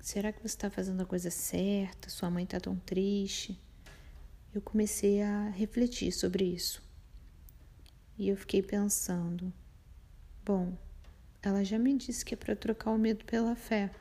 será 0.02 0.32
que 0.32 0.40
você 0.42 0.48
está 0.48 0.70
fazendo 0.70 1.02
a 1.02 1.06
coisa 1.06 1.30
certa? 1.30 2.10
Sua 2.10 2.30
mãe 2.30 2.44
está 2.44 2.60
tão 2.60 2.76
triste? 2.76 3.60
Eu 4.54 4.62
comecei 4.62 5.22
a 5.22 5.50
refletir 5.50 6.12
sobre 6.12 6.44
isso. 6.44 6.82
E 8.18 8.28
eu 8.28 8.36
fiquei 8.36 8.62
pensando: 8.62 9.54
bom, 10.44 10.78
ela 11.42 11.64
já 11.64 11.80
me 11.80 11.96
disse 11.96 12.26
que 12.26 12.34
é 12.34 12.38
para 12.38 12.56
trocar 12.56 12.92
o 12.92 12.98
medo 12.98 13.24
pela 13.26 13.56
fé. 13.56 13.92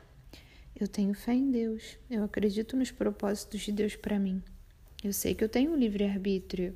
Eu 0.75 0.87
tenho 0.87 1.13
fé 1.13 1.33
em 1.33 1.51
Deus, 1.51 1.97
eu 2.09 2.23
acredito 2.23 2.75
nos 2.75 2.91
propósitos 2.91 3.61
de 3.61 3.71
Deus 3.71 3.95
para 3.95 4.17
mim. 4.17 4.41
Eu 5.03 5.13
sei 5.13 5.35
que 5.35 5.43
eu 5.43 5.49
tenho 5.49 5.71
um 5.71 5.75
livre-arbítrio, 5.75 6.75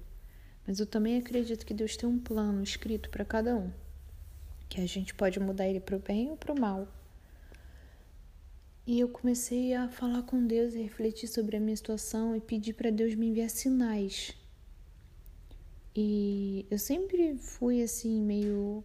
mas 0.66 0.80
eu 0.80 0.86
também 0.86 1.18
acredito 1.18 1.66
que 1.66 1.74
Deus 1.74 1.96
tem 1.96 2.08
um 2.08 2.20
plano 2.20 2.62
escrito 2.62 3.10
para 3.10 3.24
cada 3.24 3.56
um, 3.56 3.72
que 4.68 4.82
a 4.82 4.86
gente 4.86 5.14
pode 5.14 5.40
mudar 5.40 5.68
ele 5.68 5.80
para 5.80 5.96
o 5.96 6.00
bem 6.00 6.30
ou 6.30 6.38
para 6.38 6.54
o 6.54 6.60
mal. 6.60 6.88
E 8.86 9.00
eu 9.00 9.10
comecei 9.10 9.74
a 9.74 9.89
falar 9.89 10.24
com 10.24 10.45
Deus 10.45 10.74
e 10.74 10.82
refletir 10.82 11.28
sobre 11.28 11.58
a 11.58 11.60
minha 11.60 11.76
situação 11.76 12.36
e 12.36 12.39
pedir 12.39 12.74
para 12.74 12.91
Deus 12.91 13.15
me 13.15 13.28
enviar 13.28 13.50
sinais 13.50 14.36
e 15.98 16.65
eu 16.69 16.78
sempre 16.78 17.38
fui 17.38 17.82
assim, 17.82 18.21
meio, 18.21 18.84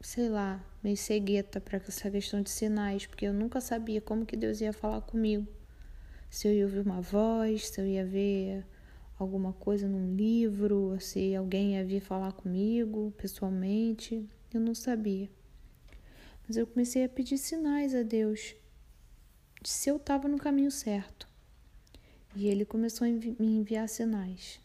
sei 0.00 0.30
lá, 0.30 0.64
meio 0.82 0.96
cegueta 0.96 1.60
para 1.60 1.76
essa 1.76 2.10
questão 2.10 2.40
de 2.40 2.48
sinais, 2.48 3.04
porque 3.04 3.26
eu 3.26 3.34
nunca 3.34 3.60
sabia 3.60 4.00
como 4.00 4.24
que 4.24 4.34
Deus 4.34 4.62
ia 4.62 4.72
falar 4.72 5.02
comigo. 5.02 5.46
Se 6.30 6.48
eu 6.48 6.54
ia 6.54 6.64
ouvir 6.64 6.80
uma 6.80 7.02
voz, 7.02 7.68
se 7.68 7.78
eu 7.78 7.86
ia 7.86 8.06
ver 8.06 8.64
alguma 9.18 9.52
coisa 9.52 9.86
num 9.86 10.16
livro, 10.16 10.96
se 10.98 11.36
alguém 11.36 11.74
ia 11.74 11.84
vir 11.84 12.00
falar 12.00 12.32
comigo 12.32 13.12
pessoalmente, 13.18 14.26
eu 14.54 14.60
não 14.60 14.74
sabia. 14.74 15.28
Mas 16.48 16.56
eu 16.56 16.66
comecei 16.66 17.04
a 17.04 17.08
pedir 17.08 17.36
sinais 17.36 17.94
a 17.94 18.02
Deus 18.02 18.40
de 18.40 18.61
se 19.64 19.90
eu 19.90 19.96
estava 19.96 20.28
no 20.28 20.38
caminho 20.38 20.70
certo. 20.70 21.28
E 22.34 22.48
ele 22.48 22.64
começou 22.64 23.06
a 23.06 23.10
me 23.10 23.36
enviar 23.40 23.88
sinais 23.88 24.62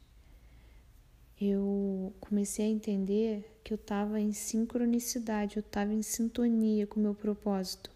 eu 1.40 2.16
comecei 2.20 2.66
a 2.66 2.70
entender 2.70 3.60
que 3.64 3.72
eu 3.72 3.76
estava 3.76 4.20
em 4.20 4.34
sincronicidade, 4.34 5.58
eu 5.58 5.62
estava 5.62 5.94
em 5.94 6.02
sintonia 6.02 6.88
com 6.88 7.00
o 7.00 7.04
meu 7.04 7.14
propósito, 7.14 7.92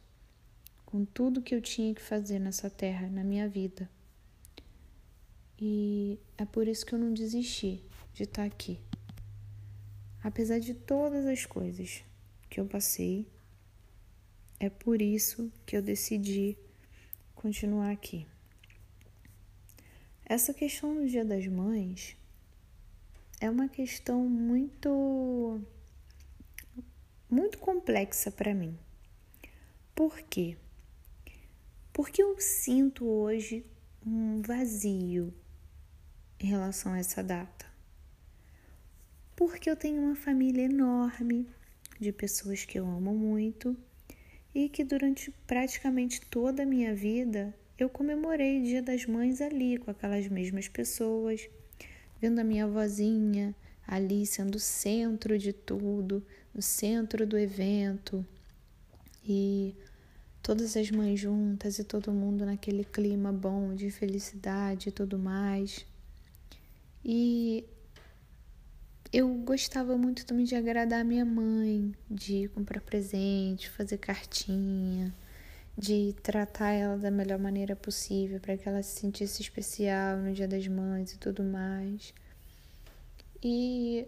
com 0.86 1.04
tudo 1.04 1.42
que 1.42 1.56
eu 1.56 1.62
tinha 1.62 1.94
que 1.94 2.02
fazer 2.02 2.38
nessa 2.38 2.70
terra, 2.70 3.10
na 3.10 3.24
minha 3.24 3.50
vida. 3.50 3.90
E 5.60 6.20
é 6.38 6.46
por 6.46 6.68
isso 6.68 6.86
que 6.86 6.94
eu 6.94 7.00
não 7.00 7.14
desisti 7.14 7.84
de 8.14 8.24
estar 8.24 8.44
aqui. 8.44 8.80
Apesar 10.24 10.60
de 10.60 10.76
todas 10.76 11.26
as 11.26 11.44
coisas 11.44 12.04
que 12.48 12.60
eu 12.60 12.66
passei, 12.68 13.26
é 14.60 14.70
por 14.70 15.02
isso 15.02 15.52
que 15.66 15.76
eu 15.76 15.82
decidi 15.82 16.56
continuar 17.42 17.90
aqui. 17.90 18.28
Essa 20.24 20.54
questão 20.54 20.94
do 20.94 21.08
Dia 21.08 21.26
das 21.26 21.48
Mães 21.48 22.16
é 23.40 23.50
uma 23.50 23.68
questão 23.68 24.20
muito 24.20 25.60
muito 27.28 27.58
complexa 27.58 28.30
para 28.30 28.54
mim. 28.54 28.78
Por 29.96 30.22
quê? 30.22 30.56
Porque 31.92 32.22
eu 32.22 32.40
sinto 32.40 33.08
hoje 33.08 33.66
um 34.06 34.44
vazio 34.44 35.34
em 36.40 36.46
relação 36.46 36.94
a 36.94 37.00
essa 37.00 37.24
data. 37.24 37.66
Porque 39.36 39.68
eu 39.68 39.76
tenho 39.76 40.00
uma 40.00 40.16
família 40.16 40.66
enorme 40.66 41.50
de 42.00 42.12
pessoas 42.12 42.66
que 42.66 42.78
eu 42.78 42.86
amo 42.86 43.16
muito 43.16 43.76
e 44.54 44.70
que 44.70 44.84
durante 44.84 45.34
praticamente 45.48 46.22
toda 46.22 46.64
a 46.64 46.66
minha 46.66 46.94
vida 46.94 47.54
eu 47.78 47.90
comemorei 47.90 48.60
o 48.60 48.64
Dia 48.64 48.82
das 48.82 49.06
Mães 49.06 49.42
ali 49.42 49.78
com 49.78 49.90
aquelas 49.90 50.28
mesmas 50.28 50.68
pessoas 50.68 51.50
vendo 52.22 52.40
a 52.40 52.44
minha 52.44 52.68
vozinha 52.68 53.56
ali 53.88 54.26
sendo 54.26 54.56
o 54.56 54.60
centro 54.60 55.38
de 55.38 55.52
tudo, 55.52 56.24
o 56.54 56.62
centro 56.62 57.26
do 57.26 57.38
evento 57.38 58.26
e 59.24 59.76
todas 60.42 60.78
as 60.78 60.90
mães 60.92 61.20
juntas 61.20 61.80
e 61.80 61.84
todo 61.84 62.12
mundo 62.12 62.46
naquele 62.46 62.84
clima 62.84 63.32
bom 63.32 63.74
de 63.74 63.90
felicidade 63.90 64.90
e 64.90 64.92
tudo 64.92 65.18
mais. 65.18 65.86
E 67.04 67.66
eu 69.12 69.28
gostava 69.36 69.98
muito 69.98 70.26
também 70.26 70.46
de 70.46 70.56
agradar 70.56 71.02
a 71.02 71.04
minha 71.04 71.26
mãe, 71.26 71.94
de 72.10 72.48
comprar 72.50 72.82
presente, 72.82 73.70
fazer 73.70 73.98
cartinha, 73.98 75.14
de 75.78 76.14
tratar 76.22 76.72
ela 76.72 76.98
da 76.98 77.12
melhor 77.12 77.40
maneira 77.40 77.76
possível 77.76 78.40
para 78.40 78.58
que 78.58 78.68
ela 78.68 78.82
se 78.84 79.00
sentisse 79.00 79.42
especial 79.42 80.18
no 80.18 80.34
Dia 80.34 80.48
das 80.48 80.68
Mães 80.68 81.14
e 81.14 81.18
tudo 81.18 81.44
mais. 81.44 82.14
E 83.44 84.08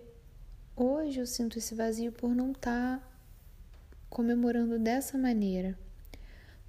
hoje 0.76 1.20
eu 1.20 1.26
sinto 1.26 1.58
esse 1.58 1.76
vazio 1.76 2.12
por 2.12 2.34
não 2.36 2.52
estar 2.52 3.00
tá 3.00 3.08
comemorando 4.10 4.78
dessa 4.80 5.18
maneira, 5.18 5.78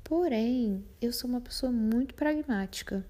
Porém, 0.05 0.85
eu 1.01 1.11
sou 1.15 1.31
uma 1.31 1.41
pessoa 1.41 1.73
muito 1.73 2.15
pragmática. 2.15 3.03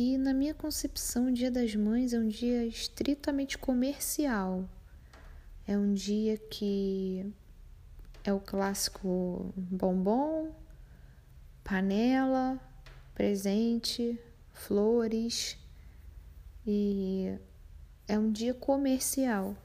E 0.00 0.16
na 0.16 0.32
minha 0.32 0.54
concepção, 0.54 1.26
o 1.26 1.32
Dia 1.32 1.50
das 1.50 1.74
Mães 1.74 2.12
é 2.12 2.20
um 2.20 2.28
dia 2.28 2.64
estritamente 2.64 3.58
comercial. 3.58 4.64
É 5.66 5.76
um 5.76 5.92
dia 5.92 6.38
que 6.38 7.26
é 8.22 8.32
o 8.32 8.38
clássico 8.38 9.52
bombom, 9.56 10.54
panela, 11.64 12.60
presente, 13.12 14.16
flores 14.52 15.58
e 16.64 17.36
é 18.06 18.16
um 18.16 18.30
dia 18.30 18.54
comercial. 18.54 19.56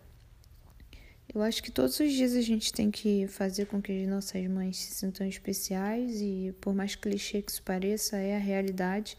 Eu 1.31 1.43
acho 1.43 1.61
que 1.61 1.69
todos 1.69 1.99
os 1.99 2.11
dias 2.11 2.33
a 2.33 2.41
gente 2.41 2.73
tem 2.73 2.89
que 2.89 3.27
fazer 3.27 3.67
com 3.67 3.79
que 3.79 4.01
as 4.01 4.09
nossas 4.09 4.47
mães 4.47 4.77
se 4.77 4.95
sintam 4.95 5.27
especiais 5.27 6.19
e, 6.21 6.55
por 6.59 6.73
mais 6.73 6.95
clichê 6.95 7.39
que 7.39 7.51
isso 7.51 7.61
pareça, 7.61 8.17
é 8.17 8.35
a 8.35 8.39
realidade. 8.39 9.15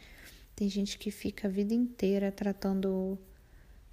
Tem 0.56 0.68
gente 0.68 0.98
que 0.98 1.10
fica 1.10 1.48
a 1.48 1.50
vida 1.50 1.74
inteira 1.74 2.30
tratando 2.30 3.18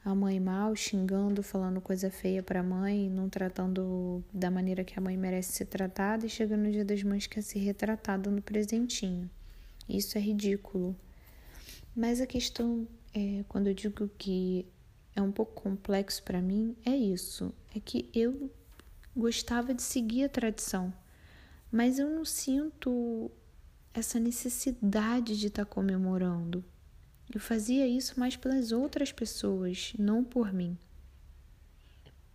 a 0.03 0.13
mãe 0.15 0.39
mal, 0.39 0.75
xingando, 0.75 1.43
falando 1.43 1.79
coisa 1.79 2.09
feia 2.09 2.41
para 2.41 2.59
a 2.59 2.63
mãe, 2.63 3.09
não 3.09 3.29
tratando 3.29 4.23
da 4.33 4.49
maneira 4.49 4.83
que 4.83 4.97
a 4.97 5.01
mãe 5.01 5.15
merece 5.15 5.53
ser 5.53 5.65
tratada 5.65 6.25
e 6.25 6.29
chega 6.29 6.57
no 6.57 6.71
dia 6.71 6.85
das 6.85 7.03
mães 7.03 7.27
quer 7.27 7.41
ser 7.41 7.59
retratado 7.59 8.31
no 8.31 8.41
presentinho. 8.41 9.29
Isso 9.87 10.17
é 10.17 10.21
ridículo. 10.21 10.95
Mas 11.95 12.21
a 12.21 12.25
questão 12.25 12.87
é, 13.13 13.43
quando 13.47 13.67
eu 13.67 13.73
digo 13.73 14.09
que 14.17 14.65
é 15.15 15.21
um 15.21 15.31
pouco 15.31 15.61
complexo 15.61 16.23
para 16.23 16.41
mim, 16.41 16.75
é 16.85 16.95
isso. 16.95 17.53
É 17.75 17.79
que 17.79 18.09
eu 18.13 18.49
gostava 19.15 19.73
de 19.73 19.81
seguir 19.81 20.23
a 20.23 20.29
tradição, 20.29 20.93
mas 21.71 21.99
eu 21.99 22.09
não 22.09 22.23
sinto 22.23 23.29
essa 23.93 24.19
necessidade 24.19 25.37
de 25.39 25.47
estar 25.47 25.65
tá 25.65 25.71
comemorando. 25.71 26.63
Eu 27.33 27.39
fazia 27.39 27.87
isso 27.87 28.19
mais 28.19 28.35
pelas 28.35 28.71
outras 28.71 29.11
pessoas, 29.11 29.93
não 29.97 30.23
por 30.23 30.53
mim. 30.53 30.77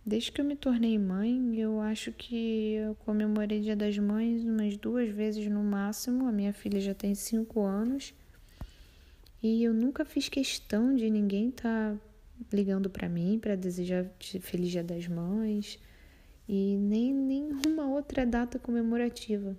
Desde 0.05 0.31
que 0.31 0.39
eu 0.39 0.45
me 0.45 0.55
tornei 0.55 0.97
mãe, 0.97 1.59
eu 1.59 1.81
acho 1.81 2.13
que 2.13 2.75
eu 2.75 2.95
comemorei 2.95 3.59
Dia 3.59 3.75
das 3.75 3.97
Mães 3.97 4.41
umas 4.43 4.77
duas 4.77 5.09
vezes 5.09 5.47
no 5.51 5.61
máximo. 5.61 6.27
A 6.27 6.31
minha 6.31 6.53
filha 6.53 6.79
já 6.79 6.93
tem 6.93 7.13
cinco 7.13 7.61
anos 7.61 8.13
e 9.43 9.63
eu 9.63 9.73
nunca 9.73 10.05
fiz 10.05 10.29
questão 10.29 10.95
de 10.95 11.09
ninguém 11.09 11.49
estar 11.49 11.93
tá 11.93 11.99
ligando 12.53 12.89
para 12.89 13.09
mim 13.09 13.37
para 13.37 13.55
desejar 13.55 14.05
Feliz 14.39 14.69
Dia 14.71 14.83
das 14.83 15.07
Mães 15.07 15.77
e 16.47 16.77
nem 16.77 17.13
nenhuma 17.13 17.87
outra 17.87 18.25
data 18.25 18.57
comemorativa. 18.57 19.57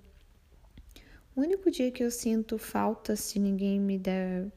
O 1.38 1.40
único 1.40 1.70
dia 1.70 1.88
que 1.92 2.03
eu 2.03 2.11
sinto 2.11 2.59
falta 2.59 3.14
se 3.14 3.38
ninguém 3.38 3.79
me 3.79 3.96
der 3.96 4.51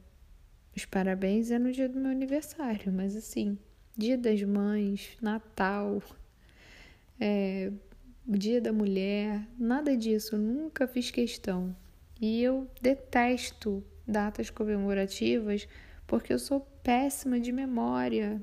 os 0.76 0.84
parabéns 0.84 1.52
é 1.52 1.56
no 1.56 1.70
dia 1.70 1.88
do 1.88 1.96
meu 1.96 2.10
aniversário, 2.10 2.92
mas 2.92 3.14
assim, 3.14 3.56
Dia 3.96 4.18
das 4.18 4.42
Mães, 4.42 5.16
Natal, 5.22 6.02
é, 7.20 7.70
Dia 8.26 8.60
da 8.60 8.72
Mulher, 8.72 9.46
nada 9.56 9.96
disso, 9.96 10.36
nunca 10.36 10.88
fiz 10.88 11.12
questão. 11.12 11.72
E 12.20 12.42
eu 12.42 12.68
detesto 12.80 13.84
datas 14.04 14.50
comemorativas 14.50 15.68
porque 16.04 16.32
eu 16.32 16.38
sou 16.40 16.66
péssima 16.82 17.38
de 17.38 17.52
memória. 17.52 18.42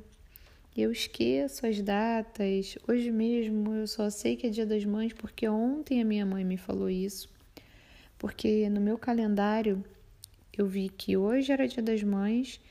Eu 0.77 0.93
esqueço 0.93 1.67
as 1.67 1.81
datas. 1.81 2.77
Hoje 2.87 3.11
mesmo 3.11 3.73
eu 3.73 3.85
só 3.85 4.09
sei 4.09 4.37
que 4.37 4.47
é 4.47 4.49
Dia 4.49 4.65
das 4.65 4.85
Mães 4.85 5.11
porque 5.11 5.45
ontem 5.49 6.01
a 6.01 6.05
minha 6.05 6.25
mãe 6.25 6.45
me 6.45 6.55
falou 6.55 6.89
isso. 6.89 7.37
Porque 8.19 8.69
no 8.69 8.81
meu 8.81 8.97
calendário 8.97 9.83
eu 10.55 10.67
vi 10.67 10.89
que 10.89 11.15
hoje 11.15 11.51
era 11.53 11.67
Dia 11.67 11.81
das 11.81 12.03
Mães 12.03 12.61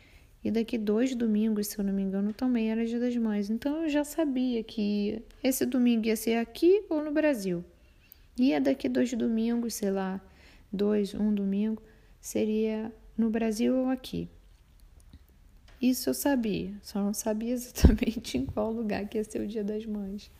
e 0.45 0.51
daqui 0.51 0.79
dois 0.79 1.15
domingos, 1.15 1.69
se 1.69 1.79
eu 1.79 1.85
não 1.85 1.93
me 1.93 2.03
engano, 2.03 2.33
também 2.35 2.71
era 2.71 2.87
Dia 2.87 3.01
das 3.01 3.17
Mães. 3.17 3.49
Então 3.49 3.83
eu 3.83 3.89
já 3.89 4.05
sabia 4.05 4.63
que 4.63 5.23
esse 5.43 5.65
domingo 5.65 6.07
ia 6.07 6.17
ser 6.17 6.37
aqui 6.37 6.85
ou 6.89 7.03
no 7.03 7.11
Brasil. 7.11 7.65
E 8.39 8.53
é 8.53 8.61
daqui 8.61 8.89
dois 8.89 9.13
domingos, 9.15 9.75
sei 9.75 9.91
lá, 9.91 10.21
dois, 10.71 11.15
um 11.15 11.35
domingo, 11.35 11.83
seria 12.21 12.93
no 13.17 13.31
Brasil 13.31 13.75
ou 13.75 13.89
aqui. 13.89 14.29
Isso 15.81 16.11
eu 16.11 16.15
sabia, 16.15 16.73
só 16.83 17.03
não 17.03 17.15
sabia 17.15 17.55
exatamente 17.55 18.37
em 18.37 18.45
qual 18.45 18.71
lugar 18.71 19.09
que 19.09 19.17
ia 19.17 19.25
ser 19.25 19.41
o 19.41 19.47
Dia 19.47 19.65
das 19.65 19.87
Mães. 19.87 20.31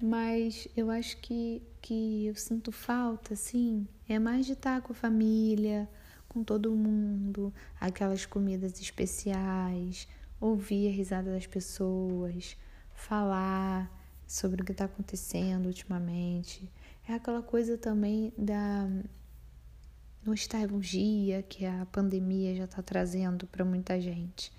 Mas 0.00 0.66
eu 0.74 0.90
acho 0.90 1.18
que, 1.18 1.62
que 1.82 2.26
eu 2.26 2.34
sinto 2.34 2.72
falta, 2.72 3.34
assim, 3.34 3.86
é 4.08 4.18
mais 4.18 4.46
de 4.46 4.52
estar 4.52 4.80
com 4.80 4.92
a 4.92 4.96
família, 4.96 5.88
com 6.26 6.42
todo 6.42 6.74
mundo, 6.74 7.52
aquelas 7.78 8.24
comidas 8.24 8.80
especiais, 8.80 10.08
ouvir 10.40 10.88
a 10.88 10.92
risada 10.92 11.32
das 11.32 11.46
pessoas, 11.46 12.56
falar 12.94 13.94
sobre 14.26 14.62
o 14.62 14.64
que 14.64 14.72
está 14.72 14.86
acontecendo 14.86 15.66
ultimamente. 15.66 16.70
É 17.06 17.14
aquela 17.14 17.42
coisa 17.42 17.76
também 17.76 18.32
da 18.38 18.88
nostalgia 20.24 21.42
que 21.42 21.66
a 21.66 21.86
pandemia 21.86 22.54
já 22.54 22.64
está 22.64 22.80
trazendo 22.80 23.46
para 23.46 23.64
muita 23.64 24.00
gente. 24.00 24.52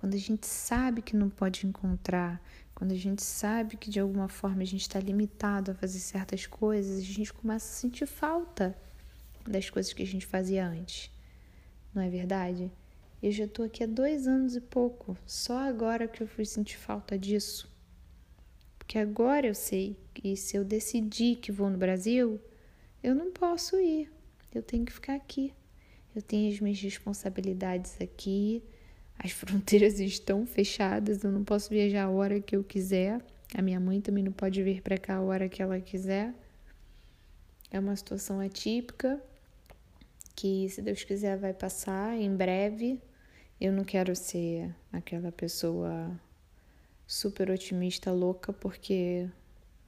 Quando 0.00 0.14
a 0.14 0.18
gente 0.18 0.46
sabe 0.46 1.02
que 1.02 1.14
não 1.14 1.28
pode 1.28 1.66
encontrar, 1.66 2.42
quando 2.74 2.92
a 2.92 2.96
gente 2.96 3.22
sabe 3.22 3.76
que 3.76 3.90
de 3.90 4.00
alguma 4.00 4.28
forma 4.28 4.62
a 4.62 4.64
gente 4.64 4.80
está 4.80 4.98
limitado 4.98 5.72
a 5.72 5.74
fazer 5.74 5.98
certas 5.98 6.46
coisas, 6.46 7.00
a 7.00 7.02
gente 7.02 7.30
começa 7.34 7.66
a 7.66 7.76
sentir 7.76 8.06
falta 8.06 8.74
das 9.46 9.68
coisas 9.68 9.92
que 9.92 10.02
a 10.02 10.06
gente 10.06 10.24
fazia 10.24 10.66
antes. 10.66 11.10
Não 11.94 12.00
é 12.00 12.08
verdade? 12.08 12.72
Eu 13.22 13.30
já 13.30 13.44
estou 13.44 13.66
aqui 13.66 13.84
há 13.84 13.86
dois 13.86 14.26
anos 14.26 14.56
e 14.56 14.60
pouco, 14.62 15.18
só 15.26 15.58
agora 15.58 16.08
que 16.08 16.22
eu 16.22 16.26
fui 16.26 16.46
sentir 16.46 16.78
falta 16.78 17.18
disso. 17.18 17.70
Porque 18.78 18.98
agora 18.98 19.48
eu 19.48 19.54
sei 19.54 19.98
que 20.14 20.34
se 20.34 20.56
eu 20.56 20.64
decidir 20.64 21.36
que 21.36 21.52
vou 21.52 21.68
no 21.68 21.76
Brasil, 21.76 22.40
eu 23.02 23.14
não 23.14 23.30
posso 23.30 23.76
ir, 23.76 24.10
eu 24.54 24.62
tenho 24.62 24.86
que 24.86 24.94
ficar 24.94 25.14
aqui. 25.14 25.52
Eu 26.16 26.22
tenho 26.22 26.50
as 26.50 26.58
minhas 26.58 26.80
responsabilidades 26.80 28.00
aqui. 28.00 28.62
As 29.22 29.32
fronteiras 29.32 30.00
estão 30.00 30.46
fechadas, 30.46 31.22
eu 31.22 31.30
não 31.30 31.44
posso 31.44 31.68
viajar 31.68 32.04
a 32.04 32.10
hora 32.10 32.40
que 32.40 32.56
eu 32.56 32.64
quiser. 32.64 33.20
A 33.54 33.60
minha 33.60 33.78
mãe 33.78 34.00
também 34.00 34.24
não 34.24 34.32
pode 34.32 34.62
vir 34.62 34.80
para 34.80 34.96
cá 34.96 35.16
a 35.16 35.20
hora 35.20 35.46
que 35.46 35.62
ela 35.62 35.78
quiser. 35.78 36.32
É 37.70 37.78
uma 37.78 37.94
situação 37.94 38.40
atípica 38.40 39.22
que, 40.34 40.68
se 40.70 40.80
Deus 40.80 41.04
quiser, 41.04 41.36
vai 41.36 41.52
passar 41.52 42.16
em 42.16 42.34
breve. 42.34 42.98
Eu 43.60 43.72
não 43.74 43.84
quero 43.84 44.16
ser 44.16 44.74
aquela 44.90 45.30
pessoa 45.30 46.18
super 47.06 47.50
otimista, 47.50 48.10
louca, 48.10 48.54
porque 48.54 49.28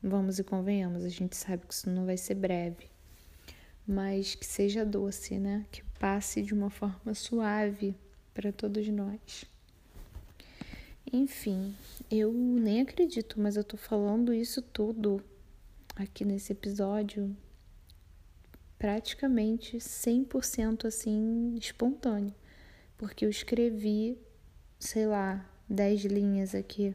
vamos 0.03 0.39
e 0.39 0.45
convenhamos, 0.45 1.05
a 1.05 1.09
gente 1.09 1.37
sabe 1.37 1.67
que 1.67 1.73
isso 1.73 1.89
não 1.89 2.05
vai 2.05 2.19
ser 2.19 2.35
breve 2.35 2.93
mas 3.87 4.35
que 4.35 4.47
seja 4.47 4.85
doce, 4.85 5.39
né? 5.39 5.67
Que 5.71 5.83
passe 5.99 6.43
de 6.43 6.55
uma 6.55 6.71
forma 6.71 7.15
suave 7.15 7.97
para 8.35 8.53
todos 8.53 8.87
nós. 8.89 9.45
Enfim, 11.13 11.75
eu 12.11 12.33
nem 12.33 12.81
acredito, 12.81 13.41
mas 13.41 13.57
eu 13.57 13.65
tô 13.65 13.77
falando 13.77 14.33
isso 14.33 14.63
tudo 14.63 15.23
aqui 15.97 16.25
nesse 16.25 16.53
episódio 16.53 17.37
praticamente 18.79 19.77
100% 19.77 20.87
assim 20.87 21.55
espontâneo, 21.55 22.35
porque 22.99 23.25
eu 23.25 23.31
escrevi, 23.31 24.19
sei 24.77 25.07
lá, 25.07 25.49
10 25.69 26.07
linhas 26.07 26.53
aqui 26.53 26.93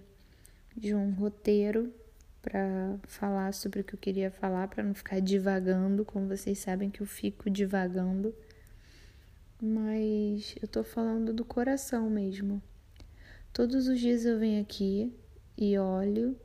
de 0.75 0.93
um 0.93 1.11
roteiro 1.11 1.93
para 2.41 2.97
falar 3.03 3.53
sobre 3.53 3.79
o 3.79 3.83
que 3.85 3.95
eu 3.95 3.99
queria 3.99 4.29
falar, 4.29 4.67
para 4.67 4.83
não 4.83 4.93
ficar 4.93 5.21
divagando, 5.21 6.03
como 6.03 6.27
vocês 6.27 6.59
sabem 6.59 6.89
que 6.89 7.01
eu 7.01 7.07
fico 7.07 7.49
divagando. 7.49 8.35
Mas 9.61 10.55
eu 10.61 10.67
tô 10.67 10.83
falando 10.83 11.33
do 11.33 11.43
coração 11.43 12.09
mesmo. 12.09 12.61
Todos 13.51 13.87
os 13.87 13.99
dias 13.99 14.23
eu 14.23 14.37
venho 14.37 14.61
aqui 14.61 15.11
e 15.57 15.77
olho 15.79 16.37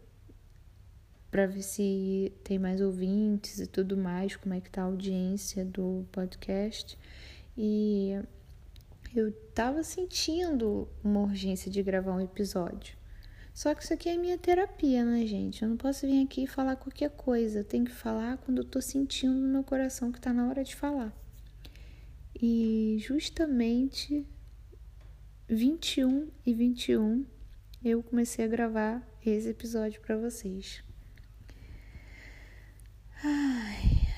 para 1.30 1.46
ver 1.46 1.62
se 1.62 2.32
tem 2.42 2.58
mais 2.58 2.80
ouvintes 2.80 3.58
e 3.58 3.66
tudo 3.66 3.96
mais, 3.96 4.36
como 4.36 4.54
é 4.54 4.60
que 4.60 4.70
tá 4.70 4.82
a 4.82 4.86
audiência 4.86 5.64
do 5.64 6.06
podcast. 6.10 6.98
E 7.56 8.18
eu 9.14 9.30
tava 9.54 9.82
sentindo 9.82 10.88
uma 11.04 11.20
urgência 11.20 11.70
de 11.70 11.82
gravar 11.82 12.14
um 12.14 12.20
episódio. 12.20 12.96
Só 13.52 13.74
que 13.74 13.82
isso 13.82 13.92
aqui 13.92 14.08
é 14.08 14.16
minha 14.16 14.38
terapia, 14.38 15.04
né, 15.04 15.26
gente? 15.26 15.62
Eu 15.62 15.68
não 15.68 15.76
posso 15.76 16.06
vir 16.06 16.24
aqui 16.24 16.44
e 16.44 16.46
falar 16.46 16.76
qualquer 16.76 17.10
coisa. 17.10 17.60
Eu 17.60 17.64
tenho 17.64 17.84
que 17.84 17.92
falar 17.92 18.38
quando 18.38 18.58
eu 18.58 18.64
tô 18.64 18.80
sentindo 18.80 19.34
no 19.34 19.48
meu 19.48 19.62
coração 19.62 20.10
que 20.10 20.20
tá 20.20 20.32
na 20.32 20.48
hora 20.48 20.64
de 20.64 20.74
falar. 20.74 21.14
E 22.44 22.96
justamente 22.98 24.26
21 25.48 26.28
e 26.44 26.52
21 26.52 27.24
eu 27.84 28.02
comecei 28.02 28.44
a 28.44 28.48
gravar 28.48 29.08
esse 29.24 29.48
episódio 29.48 30.00
para 30.00 30.16
vocês. 30.16 30.82
Ai, 33.22 34.08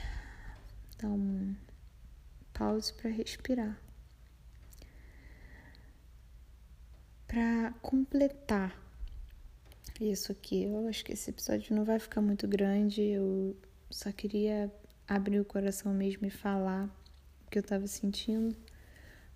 dá 0.98 1.08
um 1.08 1.54
Pause 2.54 2.94
para 2.94 3.10
respirar. 3.10 3.78
Para 7.26 7.74
completar 7.82 8.74
isso 10.00 10.32
aqui, 10.32 10.62
eu 10.62 10.88
acho 10.88 11.04
que 11.04 11.12
esse 11.12 11.28
episódio 11.28 11.76
não 11.76 11.84
vai 11.84 11.98
ficar 11.98 12.22
muito 12.22 12.48
grande. 12.48 13.02
Eu 13.02 13.54
só 13.90 14.10
queria 14.10 14.72
abrir 15.06 15.40
o 15.40 15.44
coração 15.44 15.92
mesmo 15.92 16.24
e 16.26 16.30
falar 16.30 16.88
que 17.54 17.58
eu 17.58 17.62
estava 17.62 17.86
sentindo, 17.86 18.56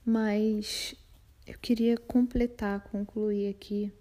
mas 0.04 0.92
eu 1.46 1.57
queria 1.57 1.96
completar, 1.96 2.81
concluir 2.81 3.48
aqui 3.48 3.92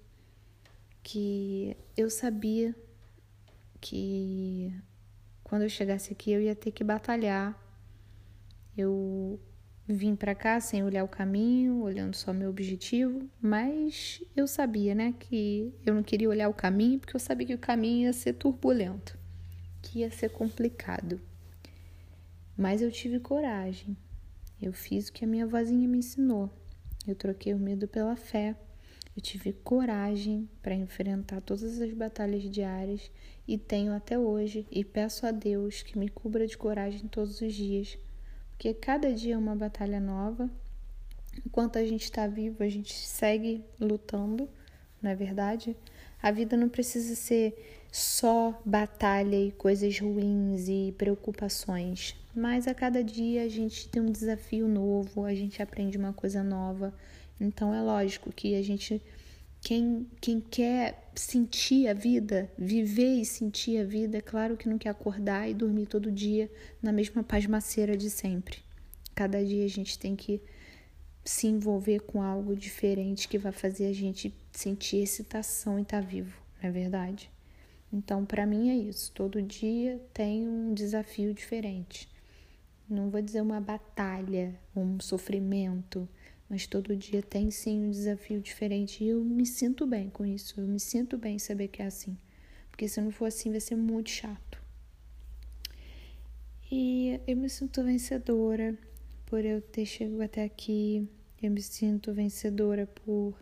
que 1.03 1.77
eu 1.95 2.09
sabia 2.09 2.75
que 3.79 4.73
quando 5.43 5.61
eu 5.61 5.69
chegasse 5.69 6.11
aqui 6.11 6.31
eu 6.31 6.41
ia 6.41 6.55
ter 6.55 6.71
que 6.71 6.83
batalhar. 6.83 7.55
Eu 8.75 9.39
vim 9.87 10.15
para 10.15 10.33
cá 10.33 10.59
sem 10.59 10.83
olhar 10.83 11.03
o 11.03 11.07
caminho, 11.07 11.83
olhando 11.83 12.15
só 12.15 12.33
meu 12.33 12.49
objetivo, 12.49 13.29
mas 13.39 14.19
eu 14.35 14.47
sabia, 14.47 14.95
né, 14.95 15.13
que 15.19 15.71
eu 15.85 15.93
não 15.93 16.01
queria 16.01 16.27
olhar 16.27 16.49
o 16.49 16.55
caminho 16.55 16.97
porque 16.97 17.15
eu 17.15 17.19
sabia 17.19 17.45
que 17.45 17.53
o 17.53 17.59
caminho 17.59 18.07
ia 18.07 18.13
ser 18.13 18.33
turbulento, 18.33 19.15
que 19.83 19.99
ia 19.99 20.09
ser 20.09 20.31
complicado. 20.31 21.21
Mas 22.57 22.81
eu 22.81 22.91
tive 22.91 23.19
coragem. 23.19 23.95
Eu 24.61 24.73
fiz 24.73 25.07
o 25.07 25.13
que 25.13 25.23
a 25.23 25.27
minha 25.27 25.45
vozinha 25.45 25.87
me 25.87 25.99
ensinou. 25.99 26.49
Eu 27.07 27.15
troquei 27.15 27.53
o 27.53 27.59
medo 27.59 27.87
pela 27.87 28.15
fé. 28.15 28.55
Eu 29.15 29.21
tive 29.21 29.53
coragem 29.53 30.49
para 30.61 30.75
enfrentar 30.75 31.41
todas 31.41 31.81
as 31.81 31.93
batalhas 31.93 32.43
diárias 32.43 33.09
e 33.47 33.57
tenho 33.57 33.93
até 33.93 34.17
hoje 34.19 34.67
e 34.69 34.83
peço 34.83 35.25
a 35.25 35.31
Deus 35.31 35.81
que 35.81 35.97
me 35.97 36.09
cubra 36.09 36.45
de 36.45 36.57
coragem 36.57 37.07
todos 37.07 37.41
os 37.41 37.53
dias, 37.53 37.97
porque 38.51 38.73
cada 38.73 39.11
dia 39.13 39.35
é 39.35 39.37
uma 39.37 39.55
batalha 39.55 39.99
nova. 39.99 40.49
Enquanto 41.45 41.77
a 41.77 41.85
gente 41.85 42.03
está 42.03 42.27
vivo, 42.27 42.61
a 42.61 42.69
gente 42.69 42.93
segue 42.93 43.63
lutando, 43.79 44.49
não 45.01 45.09
é 45.09 45.15
verdade? 45.15 45.75
A 46.21 46.29
vida 46.29 46.57
não 46.57 46.67
precisa 46.67 47.15
ser 47.15 47.85
só 47.91 48.59
batalha 48.65 49.35
e 49.35 49.51
coisas 49.51 49.99
ruins 49.99 50.67
e 50.67 50.93
preocupações, 50.97 52.15
mas 52.37 52.67
a 52.67 52.73
cada 52.73 53.03
dia 53.03 53.41
a 53.41 53.49
gente 53.49 53.89
tem 53.89 53.99
um 53.99 54.11
desafio 54.11 54.67
novo, 54.67 55.25
a 55.25 55.33
gente 55.33 55.59
aprende 55.59 55.97
uma 55.97 56.13
coisa 56.13 56.43
nova. 56.43 56.93
Então 57.41 57.73
é 57.73 57.81
lógico 57.81 58.31
que 58.31 58.55
a 58.55 58.61
gente 58.61 59.01
quem, 59.59 60.07
quem 60.21 60.39
quer 60.39 61.09
sentir 61.15 61.87
a 61.87 61.93
vida, 61.93 62.47
viver 62.55 63.15
e 63.15 63.25
sentir 63.25 63.79
a 63.79 63.83
vida, 63.83 64.19
é 64.19 64.21
claro 64.21 64.55
que 64.55 64.69
não 64.69 64.77
quer 64.77 64.89
acordar 64.89 65.49
e 65.49 65.53
dormir 65.55 65.87
todo 65.87 66.11
dia 66.11 66.47
na 66.79 66.91
mesma 66.91 67.23
pasmaceira 67.23 67.97
de 67.97 68.07
sempre. 68.07 68.59
Cada 69.15 69.43
dia 69.43 69.65
a 69.65 69.69
gente 69.69 69.97
tem 69.97 70.15
que 70.15 70.39
se 71.25 71.47
envolver 71.47 72.01
com 72.01 72.21
algo 72.21 72.55
diferente 72.55 73.27
que 73.27 73.39
vai 73.39 73.51
fazer 73.51 73.87
a 73.87 73.93
gente 73.93 74.31
sentir 74.51 74.97
excitação 74.97 75.79
e 75.79 75.81
estar 75.81 76.03
tá 76.03 76.07
vivo, 76.07 76.39
não 76.61 76.69
é 76.69 76.71
verdade? 76.71 77.31
Então, 77.91 78.25
para 78.25 78.45
mim 78.45 78.69
é 78.69 78.75
isso. 78.75 79.11
Todo 79.13 79.41
dia 79.41 79.99
tem 80.13 80.47
um 80.47 80.73
desafio 80.73 81.33
diferente. 81.33 82.07
Não 82.89 83.09
vou 83.09 83.21
dizer 83.21 83.41
uma 83.41 83.59
batalha, 83.59 84.57
um 84.75 84.99
sofrimento, 84.99 86.07
mas 86.49 86.65
todo 86.65 86.95
dia 86.95 87.21
tem 87.21 87.51
sim 87.51 87.81
um 87.81 87.91
desafio 87.91 88.39
diferente 88.39 89.03
e 89.03 89.09
eu 89.09 89.21
me 89.23 89.45
sinto 89.45 89.85
bem 89.85 90.09
com 90.09 90.25
isso. 90.25 90.61
Eu 90.61 90.67
me 90.67 90.79
sinto 90.79 91.17
bem 91.17 91.37
saber 91.37 91.67
que 91.67 91.81
é 91.81 91.85
assim, 91.85 92.17
porque 92.69 92.87
se 92.87 93.01
não 93.01 93.11
for 93.11 93.25
assim 93.25 93.51
vai 93.51 93.59
ser 93.59 93.75
muito 93.75 94.09
chato. 94.09 94.61
E 96.71 97.19
eu 97.27 97.35
me 97.37 97.49
sinto 97.49 97.83
vencedora 97.83 98.77
por 99.25 99.43
eu 99.43 99.61
ter 99.61 99.85
chegado 99.85 100.21
até 100.21 100.43
aqui. 100.43 101.07
Eu 101.41 101.51
me 101.51 101.61
sinto 101.61 102.13
vencedora 102.13 102.87
por 102.87 103.35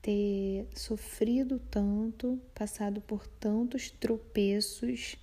ter 0.00 0.66
sofrido 0.74 1.58
tanto, 1.70 2.40
passado 2.54 3.00
por 3.00 3.26
tantos 3.26 3.90
tropeços. 3.90 5.16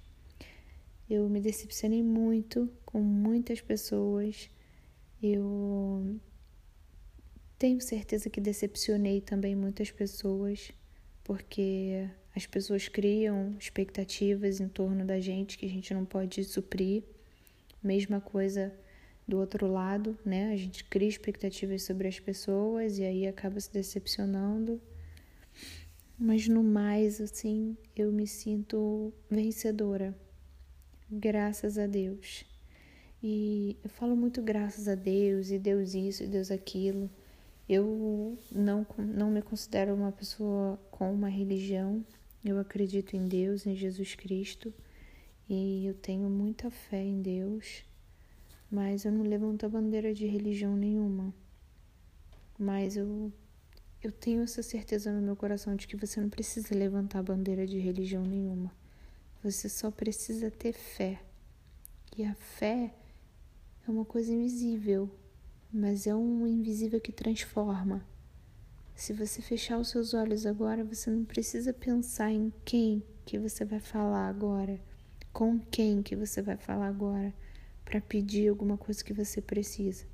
Eu 1.09 1.29
me 1.29 1.39
decepcionei 1.39 2.01
muito 2.01 2.67
com 2.83 2.99
muitas 2.99 3.61
pessoas. 3.61 4.49
Eu 5.21 6.19
tenho 7.59 7.79
certeza 7.79 8.29
que 8.29 8.41
decepcionei 8.41 9.21
também 9.21 9.55
muitas 9.55 9.91
pessoas, 9.91 10.71
porque 11.23 12.09
as 12.35 12.47
pessoas 12.47 12.87
criam 12.87 13.55
expectativas 13.59 14.59
em 14.59 14.67
torno 14.67 15.05
da 15.05 15.19
gente 15.19 15.57
que 15.57 15.65
a 15.65 15.69
gente 15.69 15.93
não 15.93 16.05
pode 16.05 16.43
suprir. 16.43 17.03
Mesma 17.83 18.19
coisa 18.19 18.73
do 19.27 19.37
outro 19.37 19.67
lado, 19.67 20.17
né? 20.25 20.51
A 20.51 20.55
gente 20.55 20.83
cria 20.85 21.07
expectativas 21.07 21.83
sobre 21.83 22.07
as 22.07 22.19
pessoas 22.19 22.97
e 22.97 23.03
aí 23.03 23.27
acaba 23.27 23.59
se 23.59 23.71
decepcionando. 23.71 24.81
Mas 26.17 26.47
no 26.47 26.63
mais, 26.63 27.21
assim, 27.21 27.77
eu 27.95 28.11
me 28.11 28.25
sinto 28.25 29.13
vencedora. 29.29 30.15
Graças 31.11 31.77
a 31.77 31.85
Deus. 31.85 32.43
E 33.21 33.77
eu 33.83 33.89
falo 33.91 34.15
muito 34.15 34.41
graças 34.41 34.87
a 34.87 34.95
Deus, 34.95 35.51
e 35.51 35.59
Deus 35.59 35.93
isso, 35.93 36.23
e 36.23 36.27
Deus 36.27 36.49
aquilo. 36.49 37.07
Eu 37.69 38.35
não, 38.51 38.85
não 38.97 39.29
me 39.29 39.41
considero 39.43 39.93
uma 39.93 40.11
pessoa 40.11 40.79
com 40.89 41.13
uma 41.13 41.29
religião. 41.29 42.03
Eu 42.43 42.59
acredito 42.59 43.15
em 43.15 43.27
Deus, 43.27 43.67
em 43.67 43.75
Jesus 43.75 44.15
Cristo, 44.15 44.73
e 45.47 45.85
eu 45.85 45.93
tenho 45.93 46.27
muita 46.27 46.71
fé 46.71 47.03
em 47.03 47.21
Deus, 47.21 47.83
mas 48.69 49.05
eu 49.05 49.11
não 49.11 49.23
levanto 49.23 49.63
a 49.63 49.69
bandeira 49.69 50.11
de 50.11 50.25
religião 50.25 50.75
nenhuma. 50.75 51.31
Mas 52.57 52.97
eu, 52.97 53.31
eu 54.01 54.11
tenho 54.11 54.41
essa 54.41 54.63
certeza 54.63 55.11
no 55.11 55.21
meu 55.21 55.35
coração 55.35 55.75
de 55.75 55.87
que 55.87 55.95
você 55.95 56.19
não 56.19 56.29
precisa 56.29 56.73
levantar 56.73 57.19
a 57.19 57.23
bandeira 57.23 57.67
de 57.67 57.77
religião 57.77 58.23
nenhuma. 58.23 58.71
Você 59.45 59.69
só 59.69 59.91
precisa 59.91 60.49
ter 60.49 60.73
fé. 60.73 61.21
E 62.17 62.23
a 62.23 62.33
fé 62.33 62.91
é 63.87 63.91
uma 63.91 64.03
coisa 64.03 64.33
invisível, 64.33 65.07
mas 65.71 66.07
é 66.07 66.15
um 66.15 66.47
invisível 66.47 66.99
que 66.99 67.11
transforma. 67.11 68.03
Se 68.95 69.13
você 69.13 69.43
fechar 69.43 69.77
os 69.77 69.89
seus 69.89 70.15
olhos 70.15 70.47
agora, 70.47 70.83
você 70.83 71.11
não 71.11 71.23
precisa 71.23 71.71
pensar 71.71 72.31
em 72.31 72.51
quem 72.65 73.03
que 73.23 73.37
você 73.37 73.63
vai 73.63 73.79
falar 73.79 74.29
agora, 74.29 74.81
com 75.31 75.59
quem 75.59 76.01
que 76.01 76.15
você 76.15 76.41
vai 76.41 76.57
falar 76.57 76.87
agora 76.87 77.31
para 77.85 78.01
pedir 78.01 78.49
alguma 78.49 78.79
coisa 78.79 79.03
que 79.03 79.13
você 79.13 79.39
precisa. 79.41 80.07